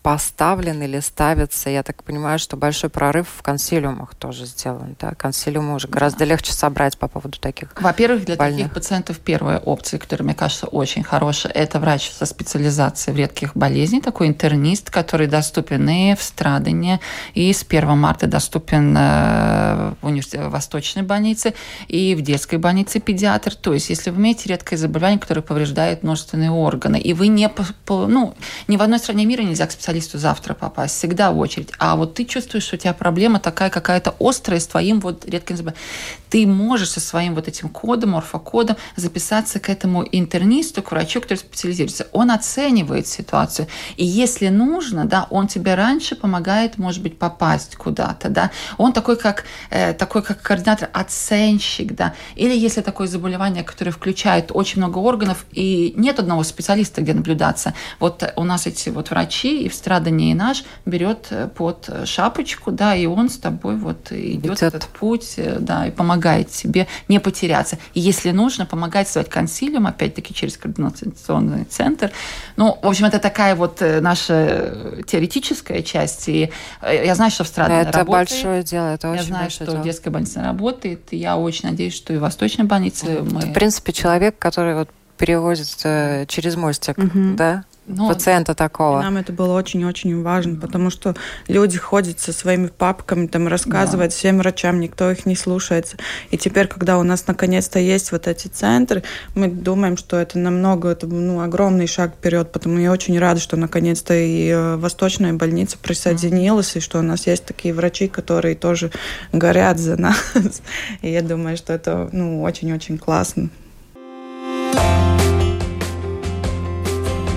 поставлен 0.03 0.83
или 0.83 0.99
ставится. 0.99 1.69
Я 1.69 1.81
так 1.81 2.03
понимаю, 2.03 2.37
что 2.37 2.57
большой 2.57 2.89
прорыв 2.89 3.27
в 3.37 3.41
консилиумах 3.41 4.13
тоже 4.15 4.45
сделан. 4.45 4.97
Да? 4.99 5.15
Консилиумы 5.15 5.75
уже 5.75 5.87
гораздо 5.87 6.19
да. 6.19 6.25
легче 6.25 6.51
собрать 6.51 6.97
по 6.97 7.07
поводу 7.07 7.39
таких 7.39 7.69
Во-первых, 7.79 8.25
для 8.25 8.35
больных. 8.35 8.59
таких 8.59 8.73
пациентов 8.73 9.19
первая 9.19 9.59
опция, 9.59 9.99
которая, 9.99 10.25
мне 10.25 10.35
кажется, 10.35 10.67
очень 10.67 11.03
хорошая, 11.03 11.53
это 11.53 11.79
врач 11.79 12.11
со 12.11 12.25
специализацией 12.25 13.15
в 13.15 13.17
редких 13.17 13.55
болезнях, 13.55 14.03
такой 14.03 14.27
интернист, 14.27 14.89
который 14.89 15.27
доступен 15.27 15.87
и 15.89 16.15
в 16.15 16.21
Страдане, 16.21 16.99
и 17.33 17.53
с 17.53 17.65
1 17.67 17.97
марта 17.97 18.27
доступен 18.27 18.95
э, 18.97 19.93
в 20.01 20.05
университете 20.05 20.43
Восточной 20.43 21.03
больнице, 21.03 21.53
и 21.87 22.13
в 22.15 22.21
детской 22.21 22.57
больнице 22.57 22.99
педиатр. 22.99 23.55
То 23.55 23.73
есть, 23.73 23.89
если 23.89 24.09
вы 24.09 24.19
имеете 24.19 24.49
редкое 24.49 24.75
заболевание, 24.75 25.19
которое 25.19 25.41
повреждает 25.41 26.03
множественные 26.03 26.51
органы, 26.51 26.99
и 26.99 27.13
вы 27.13 27.27
не, 27.27 27.49
ну, 27.87 28.35
ни 28.67 28.75
в 28.75 28.81
одной 28.81 28.99
стране 28.99 29.25
мира 29.25 29.43
нельзя 29.43 29.65
к 29.65 29.71
специалисту 29.71 29.92
специалисту 29.93 30.17
завтра 30.17 30.53
попасть, 30.53 30.95
всегда 30.95 31.31
очередь. 31.31 31.71
А 31.77 31.95
вот 31.95 32.15
ты 32.15 32.25
чувствуешь, 32.25 32.63
что 32.63 32.75
у 32.75 32.79
тебя 32.79 32.93
проблема 32.93 33.39
такая 33.39 33.69
какая-то 33.69 34.15
острая 34.19 34.59
с 34.59 34.67
твоим 34.67 34.99
вот 34.99 35.25
редким 35.25 35.57
заболеванием. 35.57 35.83
Ты 36.29 36.47
можешь 36.47 36.89
со 36.89 36.99
своим 36.99 37.35
вот 37.35 37.47
этим 37.47 37.69
кодом, 37.69 38.11
морфокодом 38.11 38.75
записаться 38.95 39.59
к 39.59 39.69
этому 39.69 40.03
интернисту, 40.11 40.81
к 40.81 40.91
врачу, 40.91 41.21
который 41.21 41.37
специализируется. 41.37 42.07
Он 42.11 42.31
оценивает 42.31 43.05
ситуацию. 43.07 43.67
И 43.97 44.05
если 44.05 44.49
нужно, 44.49 45.05
да, 45.05 45.27
он 45.29 45.47
тебе 45.47 45.75
раньше 45.75 46.15
помогает, 46.15 46.79
может 46.79 47.03
быть, 47.03 47.19
попасть 47.19 47.75
куда-то, 47.75 48.29
да. 48.29 48.49
Он 48.77 48.93
такой, 48.93 49.15
как, 49.15 49.43
э, 49.69 49.93
такой, 49.93 50.23
как 50.23 50.41
координатор, 50.41 50.89
оценщик, 50.91 51.93
да. 51.93 52.13
Или 52.35 52.57
если 52.57 52.81
такое 52.81 53.07
заболевание, 53.07 53.63
которое 53.63 53.91
включает 53.91 54.49
очень 54.51 54.79
много 54.79 54.97
органов, 54.97 55.45
и 55.51 55.93
нет 55.95 56.19
одного 56.19 56.43
специалиста, 56.43 57.01
где 57.01 57.13
наблюдаться. 57.13 57.73
Вот 57.99 58.23
у 58.35 58.43
нас 58.43 58.65
эти 58.65 58.89
вот 58.89 59.11
врачи, 59.11 59.65
и 59.65 59.69
в 59.83 59.85
страдании 59.85 60.31
и 60.31 60.33
наш, 60.33 60.63
берет 60.85 61.27
э, 61.31 61.49
под 61.53 61.89
шапочку, 62.05 62.71
да, 62.71 62.95
и 62.95 63.05
он 63.05 63.29
с 63.29 63.37
тобой 63.37 63.75
вот 63.75 64.11
идет 64.11 64.45
Идет. 64.45 64.63
этот 64.63 64.85
путь, 64.87 65.33
э, 65.37 65.57
да, 65.59 65.87
и 65.87 65.91
помогает 65.91 66.49
тебе 66.49 66.87
не 67.09 67.19
потеряться. 67.19 67.77
И 67.93 67.99
если 67.99 68.31
нужно, 68.31 68.65
помогает 68.65 69.07
создать 69.07 69.29
консилиум, 69.29 69.87
опять-таки 69.87 70.33
через 70.33 70.57
координационный 70.57 71.65
центр. 71.65 72.11
Ну, 72.55 72.77
в 72.81 72.87
общем, 72.87 73.05
это 73.05 73.19
такая 73.19 73.55
вот 73.55 73.81
э, 73.81 73.99
наша 73.99 75.03
теоретическая 75.05 75.83
часть. 75.83 76.29
И 76.29 76.49
я 76.81 77.15
знаю, 77.15 77.31
что 77.31 77.43
в 77.43 77.47
Страдании 77.47 77.89
Это 77.89 77.99
работает. 77.99 78.29
большое 78.29 78.63
дело, 78.63 78.93
это 78.93 79.09
очень 79.09 79.23
Я 79.23 79.27
знаю, 79.27 79.49
что 79.49 79.65
дело. 79.65 79.83
детская 79.83 80.11
больница 80.11 80.41
работает. 80.41 81.01
И 81.11 81.17
я 81.17 81.37
очень 81.37 81.67
надеюсь, 81.69 81.93
что 81.93 82.13
и 82.13 82.17
Восточная 82.17 82.65
больница 82.65 83.05
мы... 83.05 83.41
В 83.41 83.53
принципе, 83.53 83.91
человек, 83.91 84.37
который 84.39 84.75
вот 84.75 84.89
перевозит 85.17 85.79
э, 85.83 86.25
через 86.27 86.55
мостик, 86.55 86.97
угу. 86.97 87.35
да? 87.35 87.65
Ну, 87.85 88.07
пациента 88.07 88.55
такого. 88.55 89.01
Нам 89.01 89.17
это 89.17 89.33
было 89.33 89.53
очень-очень 89.53 90.21
важно, 90.21 90.55
потому 90.55 90.89
что 90.89 91.15
люди 91.47 91.77
ходят 91.77 92.19
со 92.19 92.31
своими 92.31 92.67
папками, 92.67 93.27
там 93.27 93.47
рассказывают 93.47 94.11
да. 94.11 94.17
всем 94.17 94.37
врачам, 94.37 94.79
никто 94.79 95.11
их 95.11 95.25
не 95.25 95.35
слушается. 95.35 95.97
И 96.31 96.37
теперь, 96.37 96.67
когда 96.67 96.97
у 96.97 97.03
нас 97.03 97.27
наконец-то 97.27 97.79
есть 97.79 98.11
вот 98.11 98.27
эти 98.27 98.47
центры, 98.47 99.03
мы 99.35 99.49
думаем, 99.49 99.97
что 99.97 100.17
это 100.17 100.39
намного, 100.39 100.89
это 100.89 101.07
ну, 101.07 101.41
огромный 101.41 101.87
шаг 101.87 102.13
вперед, 102.15 102.51
потому 102.51 102.79
я 102.79 102.91
очень 102.91 103.19
рада, 103.19 103.39
что 103.39 103.57
наконец-то 103.57 104.13
и 104.13 104.49
э, 104.49 104.75
Восточная 104.77 105.33
больница 105.33 105.77
присоединилась, 105.77 106.75
mm. 106.75 106.77
и 106.77 106.81
что 106.81 106.99
у 106.99 107.03
нас 107.03 107.27
есть 107.27 107.45
такие 107.45 107.73
врачи, 107.73 108.07
которые 108.07 108.55
тоже 108.55 108.91
горят 109.31 109.79
за 109.79 109.99
нас. 109.99 110.17
И 111.01 111.11
я 111.11 111.21
думаю, 111.21 111.57
что 111.57 111.73
это 111.73 112.09
ну, 112.11 112.41
очень-очень 112.41 112.97
классно. 112.97 113.49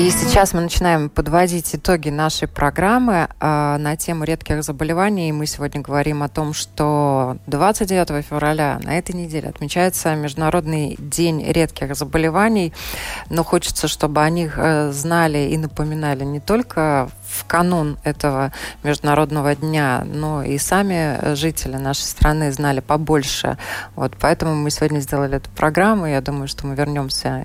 И 0.00 0.08
сейчас 0.08 0.54
мы 0.54 0.62
начинаем 0.62 1.10
подводить 1.10 1.74
итоги 1.74 2.08
нашей 2.08 2.48
программы 2.48 3.28
э, 3.38 3.76
на 3.78 3.96
тему 3.96 4.24
редких 4.24 4.64
заболеваний. 4.64 5.28
И 5.28 5.32
мы 5.32 5.44
сегодня 5.44 5.82
говорим 5.82 6.22
о 6.22 6.30
том, 6.30 6.54
что 6.54 7.36
29 7.46 8.24
февраля 8.24 8.80
на 8.82 8.96
этой 8.96 9.14
неделе 9.14 9.50
отмечается 9.50 10.14
Международный 10.14 10.96
день 10.98 11.44
редких 11.46 11.94
заболеваний. 11.94 12.72
Но 13.28 13.44
хочется, 13.44 13.88
чтобы 13.88 14.22
о 14.22 14.30
них 14.30 14.54
э, 14.56 14.90
знали 14.90 15.50
и 15.50 15.58
напоминали 15.58 16.24
не 16.24 16.40
только 16.40 17.10
в 17.22 17.44
канун 17.44 17.98
этого 18.02 18.54
международного 18.82 19.54
дня, 19.54 20.02
но 20.06 20.42
и 20.42 20.56
сами 20.56 21.34
жители 21.34 21.76
нашей 21.76 22.04
страны 22.04 22.50
знали 22.52 22.80
побольше. 22.80 23.58
Вот 23.96 24.16
поэтому 24.18 24.54
мы 24.54 24.70
сегодня 24.70 25.00
сделали 25.00 25.36
эту 25.36 25.50
программу. 25.50 26.06
Я 26.06 26.22
думаю, 26.22 26.48
что 26.48 26.66
мы 26.66 26.74
вернемся 26.74 27.44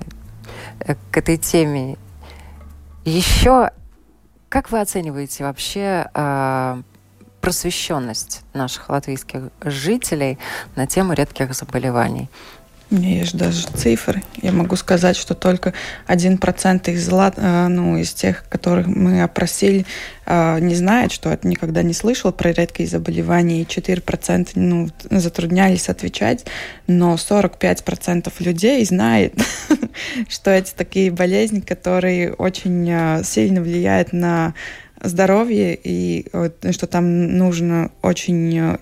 э, 0.80 0.94
к 1.10 1.18
этой 1.18 1.36
теме 1.36 1.98
еще, 3.10 3.70
как 4.48 4.70
вы 4.70 4.80
оцениваете 4.80 5.44
вообще 5.44 6.10
э, 6.12 6.82
просвещенность 7.40 8.42
наших 8.52 8.88
латвийских 8.88 9.50
жителей 9.62 10.38
на 10.74 10.86
тему 10.86 11.12
редких 11.12 11.54
заболеваний? 11.54 12.28
У 12.88 12.94
меня 12.94 13.18
есть 13.18 13.36
даже 13.36 13.66
цифры. 13.66 14.22
Я 14.40 14.52
могу 14.52 14.76
сказать, 14.76 15.16
что 15.16 15.34
только 15.34 15.74
1% 16.06 16.88
из, 16.92 17.08
э, 17.08 17.66
ну, 17.68 17.96
из 17.96 18.14
тех, 18.14 18.44
которых 18.48 18.86
мы 18.86 19.24
опросили, 19.24 19.84
э, 20.24 20.60
не 20.60 20.76
знает, 20.76 21.10
что 21.10 21.30
это 21.30 21.48
никогда 21.48 21.82
не 21.82 21.92
слышал 21.92 22.30
про 22.30 22.52
редкие 22.52 22.88
заболевания, 22.88 23.62
и 23.62 23.64
4% 23.64 24.50
ну, 24.54 24.88
затруднялись 25.10 25.88
отвечать, 25.88 26.46
но 26.86 27.14
45% 27.14 28.32
людей 28.38 28.84
знает, 28.84 29.34
что 30.28 30.52
эти 30.52 30.72
такие 30.72 31.10
болезни, 31.10 31.58
которые 31.58 32.34
очень 32.34 32.88
э, 32.88 33.24
сильно 33.24 33.62
влияют 33.62 34.12
на 34.12 34.54
здоровье 35.02 35.78
и 35.82 36.26
что 36.70 36.86
там 36.86 37.36
нужно 37.36 37.90
очень 38.00 38.78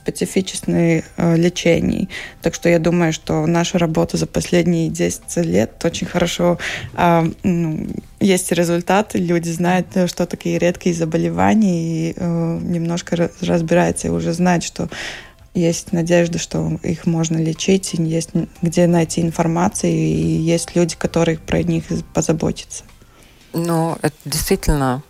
э, 0.00 0.10
специфичное 0.10 1.04
э, 1.16 1.36
лечение. 1.36 2.08
Так 2.42 2.54
что 2.54 2.68
я 2.68 2.78
думаю, 2.78 3.12
что 3.12 3.46
наша 3.46 3.78
работа 3.78 4.16
за 4.16 4.26
последние 4.26 4.88
10 4.88 5.36
лет 5.46 5.84
очень 5.84 6.06
хорошо 6.06 6.58
э, 6.94 7.30
ну, 7.42 7.86
есть 8.20 8.52
результаты, 8.52 9.18
люди 9.18 9.48
знают, 9.48 9.86
что 10.06 10.26
такие 10.26 10.58
редкие 10.58 10.94
заболевания 10.94 12.10
и 12.10 12.14
э, 12.16 12.58
немножко 12.62 13.30
разбираются 13.40 14.08
и 14.08 14.10
уже 14.10 14.32
знают, 14.32 14.64
что 14.64 14.88
есть 15.54 15.92
надежда, 15.92 16.38
что 16.38 16.78
их 16.82 17.06
можно 17.06 17.36
лечить, 17.38 17.94
и 17.94 18.02
есть 18.02 18.30
где 18.62 18.86
найти 18.86 19.20
информацию, 19.20 19.92
и 19.92 19.96
есть 19.96 20.76
люди, 20.76 20.94
которые 20.96 21.38
про 21.38 21.62
них 21.62 21.84
позаботятся. 22.14 22.84
Ну, 23.52 23.96
это 24.00 24.14
действительно 24.24 25.02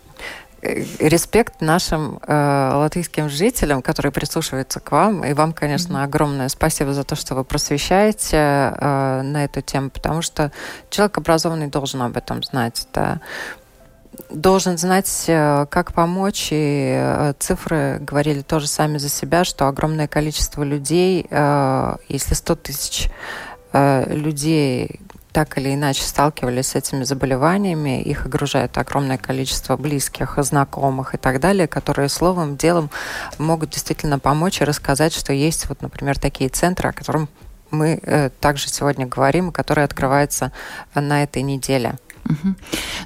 респект 0.61 1.61
нашим 1.61 2.19
э, 2.25 2.71
латвийским 2.75 3.29
жителям, 3.29 3.81
которые 3.81 4.11
прислушиваются 4.11 4.79
к 4.79 4.91
вам. 4.91 5.23
И 5.25 5.33
вам, 5.33 5.53
конечно, 5.53 6.03
огромное 6.03 6.49
спасибо 6.49 6.93
за 6.93 7.03
то, 7.03 7.15
что 7.15 7.35
вы 7.35 7.43
просвещаете 7.43 8.37
э, 8.37 9.21
на 9.23 9.43
эту 9.43 9.61
тему, 9.61 9.89
потому 9.89 10.21
что 10.21 10.51
человек 10.89 11.17
образованный 11.17 11.67
должен 11.67 12.01
об 12.01 12.17
этом 12.17 12.43
знать. 12.43 12.87
Да 12.93 13.19
должен 14.29 14.77
знать, 14.77 15.23
э, 15.27 15.65
как 15.69 15.93
помочь, 15.93 16.49
и 16.51 16.95
э, 16.95 17.33
цифры 17.39 17.97
говорили 18.01 18.41
тоже 18.41 18.67
сами 18.67 18.97
за 18.97 19.09
себя, 19.09 19.43
что 19.43 19.67
огромное 19.67 20.07
количество 20.07 20.63
людей, 20.63 21.25
если 22.09 22.33
100 22.33 22.55
тысяч 22.55 23.09
людей 23.73 24.99
так 25.31 25.57
или 25.57 25.73
иначе 25.73 26.03
сталкивались 26.03 26.67
с 26.67 26.75
этими 26.75 27.03
заболеваниями, 27.03 28.01
их 28.01 28.25
огружает 28.25 28.77
огромное 28.77 29.17
количество 29.17 29.77
близких, 29.77 30.37
знакомых 30.37 31.15
и 31.15 31.17
так 31.17 31.39
далее, 31.39 31.67
которые 31.67 32.09
словом, 32.09 32.57
делом 32.57 32.89
могут 33.37 33.71
действительно 33.71 34.19
помочь 34.19 34.61
и 34.61 34.65
рассказать, 34.65 35.13
что 35.13 35.33
есть, 35.33 35.69
вот, 35.69 35.81
например, 35.81 36.19
такие 36.19 36.49
центры, 36.49 36.89
о 36.89 36.93
которых 36.93 37.27
мы 37.71 37.99
э, 38.03 38.29
также 38.41 38.67
сегодня 38.67 39.07
говорим, 39.07 39.51
которые 39.51 39.85
открываются 39.85 40.51
на 40.93 41.23
этой 41.23 41.41
неделе. 41.41 41.95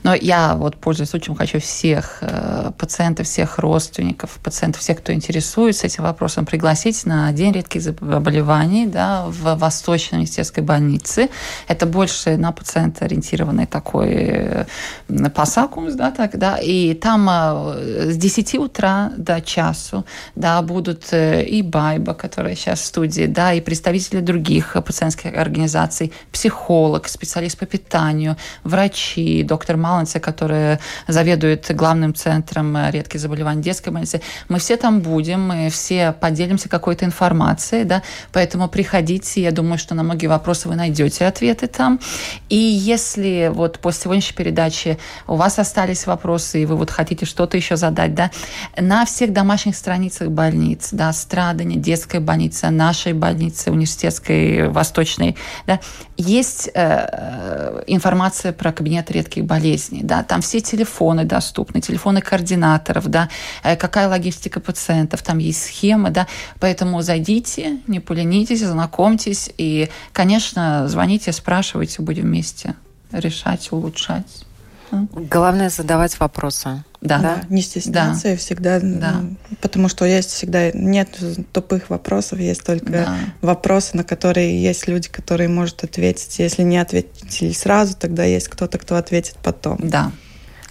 Но 0.04 0.14
я 0.14 0.56
вот, 0.56 0.78
пользуясь 0.78 1.10
случаем, 1.10 1.36
хочу 1.36 1.60
всех 1.60 2.20
э, 2.22 2.72
пациентов, 2.78 3.28
всех 3.28 3.60
родственников, 3.60 4.40
пациентов, 4.44 4.82
всех, 4.82 5.00
кто 5.00 5.14
интересуется 5.14 5.88
этим 5.88 6.04
вопросом, 6.04 6.46
пригласить 6.46 7.06
на 7.06 7.32
День 7.32 7.54
редких 7.54 7.82
заболеваний 7.82 8.86
да, 8.86 9.26
в 9.28 9.56
Восточной 9.56 10.18
университетской 10.18 10.64
больнице. 10.64 11.30
Это 11.68 11.86
больше 11.86 12.38
на 12.38 12.52
пациента 12.52 13.06
ориентированный 13.06 13.66
такой 13.66 14.10
э, 14.14 14.66
пасакумс, 15.34 15.94
да, 15.94 16.12
так, 16.12 16.38
да, 16.38 16.58
и 16.58 16.94
там 16.94 17.28
э, 17.30 18.12
с 18.12 18.18
10 18.18 18.56
утра 18.56 19.12
до 19.18 19.42
часу, 19.42 20.06
да, 20.36 20.62
будут 20.62 21.14
э, 21.14 21.44
и 21.44 21.62
Байба, 21.62 22.14
которая 22.14 22.56
сейчас 22.56 22.82
в 22.82 22.86
студии, 22.86 23.26
да, 23.26 23.54
и 23.54 23.62
представители 23.62 24.20
других 24.20 24.76
пациентских 24.86 25.36
организаций, 25.36 26.14
психолог, 26.32 27.08
специалист 27.08 27.58
по 27.58 27.66
питанию, 27.66 28.36
врачи, 28.64 29.15
и 29.18 29.44
доктор 29.44 29.78
Маланце, 29.78 30.20
которая 30.20 30.80
заведует 31.08 31.74
главным 31.76 32.14
центром 32.14 32.76
э, 32.78 32.92
редких 32.92 33.20
заболеваний 33.20 33.62
детской 33.62 33.90
больницы. 33.90 34.22
Мы 34.50 34.60
все 34.60 34.78
там 34.78 35.02
будем, 35.02 35.48
мы 35.48 35.70
все 35.70 36.12
поделимся 36.12 36.70
какой-то 36.70 37.06
информацией, 37.06 37.84
да, 37.84 38.02
поэтому 38.32 38.68
приходите, 38.68 39.42
я 39.42 39.52
думаю, 39.52 39.78
что 39.78 39.96
на 39.96 40.04
многие 40.04 40.28
вопросы 40.28 40.68
вы 40.68 40.76
найдете 40.76 41.26
ответы 41.26 41.68
там. 41.68 42.00
И 42.50 42.56
если 42.56 43.52
вот 43.54 43.80
после 43.80 44.04
сегодняшней 44.04 44.36
передачи 44.36 44.98
у 45.28 45.36
вас 45.36 45.60
остались 45.60 46.06
вопросы, 46.06 46.62
и 46.62 46.66
вы 46.66 46.76
вот 46.76 46.92
хотите 46.92 47.26
что-то 47.26 47.58
еще 47.58 47.76
задать, 47.76 48.14
да, 48.14 48.32
на 48.78 49.06
всех 49.06 49.34
домашних 49.34 49.76
страницах 49.76 50.30
больниц, 50.30 50.90
да, 50.92 51.12
Страдания, 51.14 51.78
детская 51.78 52.20
больница, 52.20 52.70
нашей 52.70 53.14
больницы, 53.14 53.72
университетской, 53.72 54.70
восточной, 54.70 55.36
да, 55.68 55.80
есть 56.18 56.70
э, 56.74 57.08
э 57.12 57.84
информация 57.88 58.54
про 58.54 58.72
кабинет 58.72 59.05
нет 59.06 59.12
редких 59.12 59.46
болезней, 59.46 60.02
да, 60.04 60.24
там 60.24 60.42
все 60.42 60.62
телефоны 60.62 61.26
доступны, 61.26 61.82
телефоны 61.82 62.22
координаторов, 62.22 63.08
да, 63.08 63.30
э, 63.64 63.76
какая 63.76 64.08
логистика 64.08 64.60
пациентов, 64.60 65.22
там 65.22 65.38
есть 65.38 65.64
схемы, 65.64 66.10
да, 66.10 66.28
поэтому 66.60 67.02
зайдите, 67.02 67.78
не 67.88 68.00
поленитесь, 68.00 68.62
знакомьтесь 68.62 69.50
и, 69.58 69.90
конечно, 70.14 70.88
звоните, 70.88 71.32
спрашивайте, 71.32 72.02
будем 72.02 72.24
вместе 72.24 72.76
решать, 73.12 73.72
улучшать. 73.72 74.46
Главное 74.92 75.70
задавать 75.70 76.20
вопросы. 76.20 76.84
Да. 77.02 77.20
да. 77.20 77.42
Не 77.50 77.62
стесняться 77.62 78.30
да. 78.30 78.36
всегда, 78.36 78.80
да. 78.80 79.24
потому 79.62 79.90
что 79.90 80.06
есть 80.06 80.32
всегда 80.32 80.72
нет 80.72 81.10
тупых 81.54 81.90
вопросов, 81.90 82.40
есть 82.40 82.64
только 82.64 82.92
да. 82.92 83.18
вопросы, 83.42 83.96
на 83.96 84.04
которые 84.04 84.62
есть 84.62 84.88
люди, 84.88 85.10
которые 85.10 85.48
могут 85.50 85.84
ответить. 85.84 86.40
Если 86.40 86.64
не 86.64 86.78
ответили 86.78 87.52
сразу, 87.52 87.96
тогда 87.96 88.24
есть 88.24 88.48
кто-то, 88.48 88.78
кто 88.78 88.96
ответит 88.96 89.38
потом. 89.44 89.78
Да. 89.82 90.12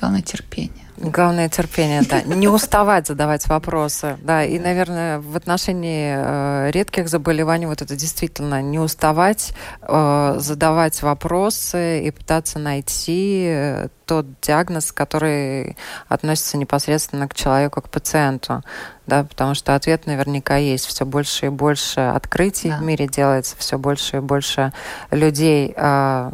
Главное 0.01 0.23
терпение. 0.23 0.84
Главное 0.97 1.49
терпение, 1.49 2.03
да. 2.03 2.23
Не 2.23 2.47
уставать 2.47 3.09
задавать 3.09 3.47
вопросы. 3.49 4.17
Да, 4.23 4.45
и, 4.45 4.59
наверное, 4.59 5.19
в 5.19 5.37
отношении 5.37 6.15
э, 6.17 6.71
редких 6.71 7.09
заболеваний 7.09 7.67
вот 7.67 7.83
это 7.83 7.97
действительно 7.97 8.63
не 8.63 8.79
уставать, 8.79 9.55
э, 9.83 10.37
задавать 10.39 11.03
вопросы 11.03 12.05
и 12.05 12.11
пытаться 12.13 12.61
найти 12.61 13.47
э, 13.49 13.89
тот 14.07 14.27
диагноз, 14.41 14.93
который 14.93 15.77
относится 16.09 16.57
непосредственно 16.59 17.27
к 17.29 17.35
человеку, 17.35 17.83
к 17.83 17.89
пациенту. 17.89 18.63
Да, 19.07 19.25
потому 19.25 19.55
что 19.55 19.75
ответ 19.75 20.07
наверняка 20.07 20.57
есть. 20.57 20.87
Все 20.87 21.05
больше 21.05 21.47
и 21.47 21.49
больше 21.49 22.01
открытий 22.01 22.71
да. 22.71 22.79
в 22.79 22.83
мире 22.83 23.09
делается, 23.09 23.57
все 23.59 23.79
больше 23.79 24.19
и 24.19 24.21
больше 24.21 24.73
людей 25.11 25.75
э, 25.77 26.31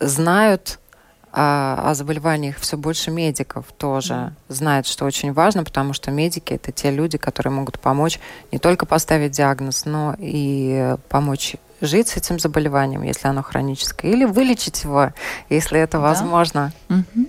знают 0.00 0.78
о, 1.38 1.90
о 1.90 1.94
заболеваниях 1.94 2.56
все 2.58 2.76
больше 2.76 3.12
медиков 3.12 3.66
тоже 3.76 4.14
mm. 4.14 4.32
знают, 4.48 4.86
что 4.88 5.04
очень 5.04 5.32
важно, 5.32 5.62
потому 5.62 5.92
что 5.92 6.10
медики 6.10 6.54
это 6.54 6.72
те 6.72 6.90
люди, 6.90 7.16
которые 7.16 7.52
могут 7.52 7.78
помочь 7.78 8.18
не 8.50 8.58
только 8.58 8.86
поставить 8.86 9.30
диагноз, 9.30 9.84
но 9.84 10.16
и 10.18 10.96
помочь 11.08 11.54
жить 11.80 12.08
с 12.08 12.16
этим 12.16 12.40
заболеванием, 12.40 13.02
если 13.02 13.28
оно 13.28 13.44
хроническое, 13.44 14.10
или 14.10 14.24
вылечить 14.24 14.82
его, 14.82 15.12
если 15.48 15.78
это 15.78 15.98
да. 15.98 16.00
возможно. 16.00 16.72
Mm-hmm. 16.88 17.28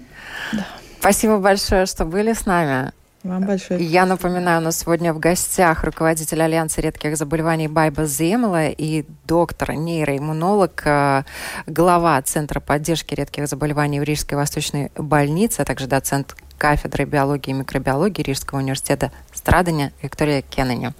Да. 0.53 0.65
Спасибо 0.99 1.37
большое, 1.37 1.85
что 1.85 2.05
были 2.05 2.33
с 2.33 2.47
нами. 2.47 2.91
Вам 3.23 3.43
большое 3.43 3.83
Я 3.83 4.05
напоминаю, 4.05 4.61
у 4.61 4.63
нас 4.63 4.79
сегодня 4.79 5.13
в 5.13 5.19
гостях 5.19 5.83
руководитель 5.83 6.41
Альянса 6.41 6.79
редких 6.79 7.17
заболеваний 7.17 7.67
Байба 7.67 8.05
Земла 8.05 8.67
и 8.67 9.03
доктор, 9.25 9.73
нейроиммунолог, 9.73 10.81
э, 10.85 11.23
глава 11.67 12.21
Центра 12.21 12.61
поддержки 12.61 13.13
редких 13.13 13.47
заболеваний 13.47 13.99
в 13.99 14.03
Рижской 14.03 14.37
Восточной 14.37 14.91
больнице, 14.95 15.61
а 15.61 15.65
также 15.65 15.87
доцент 15.87 16.35
кафедры 16.57 17.03
биологии 17.03 17.51
и 17.51 17.53
микробиологии 17.53 18.21
Рижского 18.21 18.59
университета 18.59 19.11
Страдания 19.33 19.91
Виктория 20.01 20.41
Кеннене. 20.41 20.93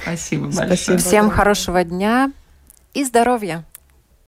Спасибо 0.00 0.44
большое. 0.44 0.66
Спасибо. 0.66 0.98
Всем 0.98 1.30
хорошего 1.30 1.82
дня 1.82 2.30
и 2.94 3.02
здоровья! 3.04 3.64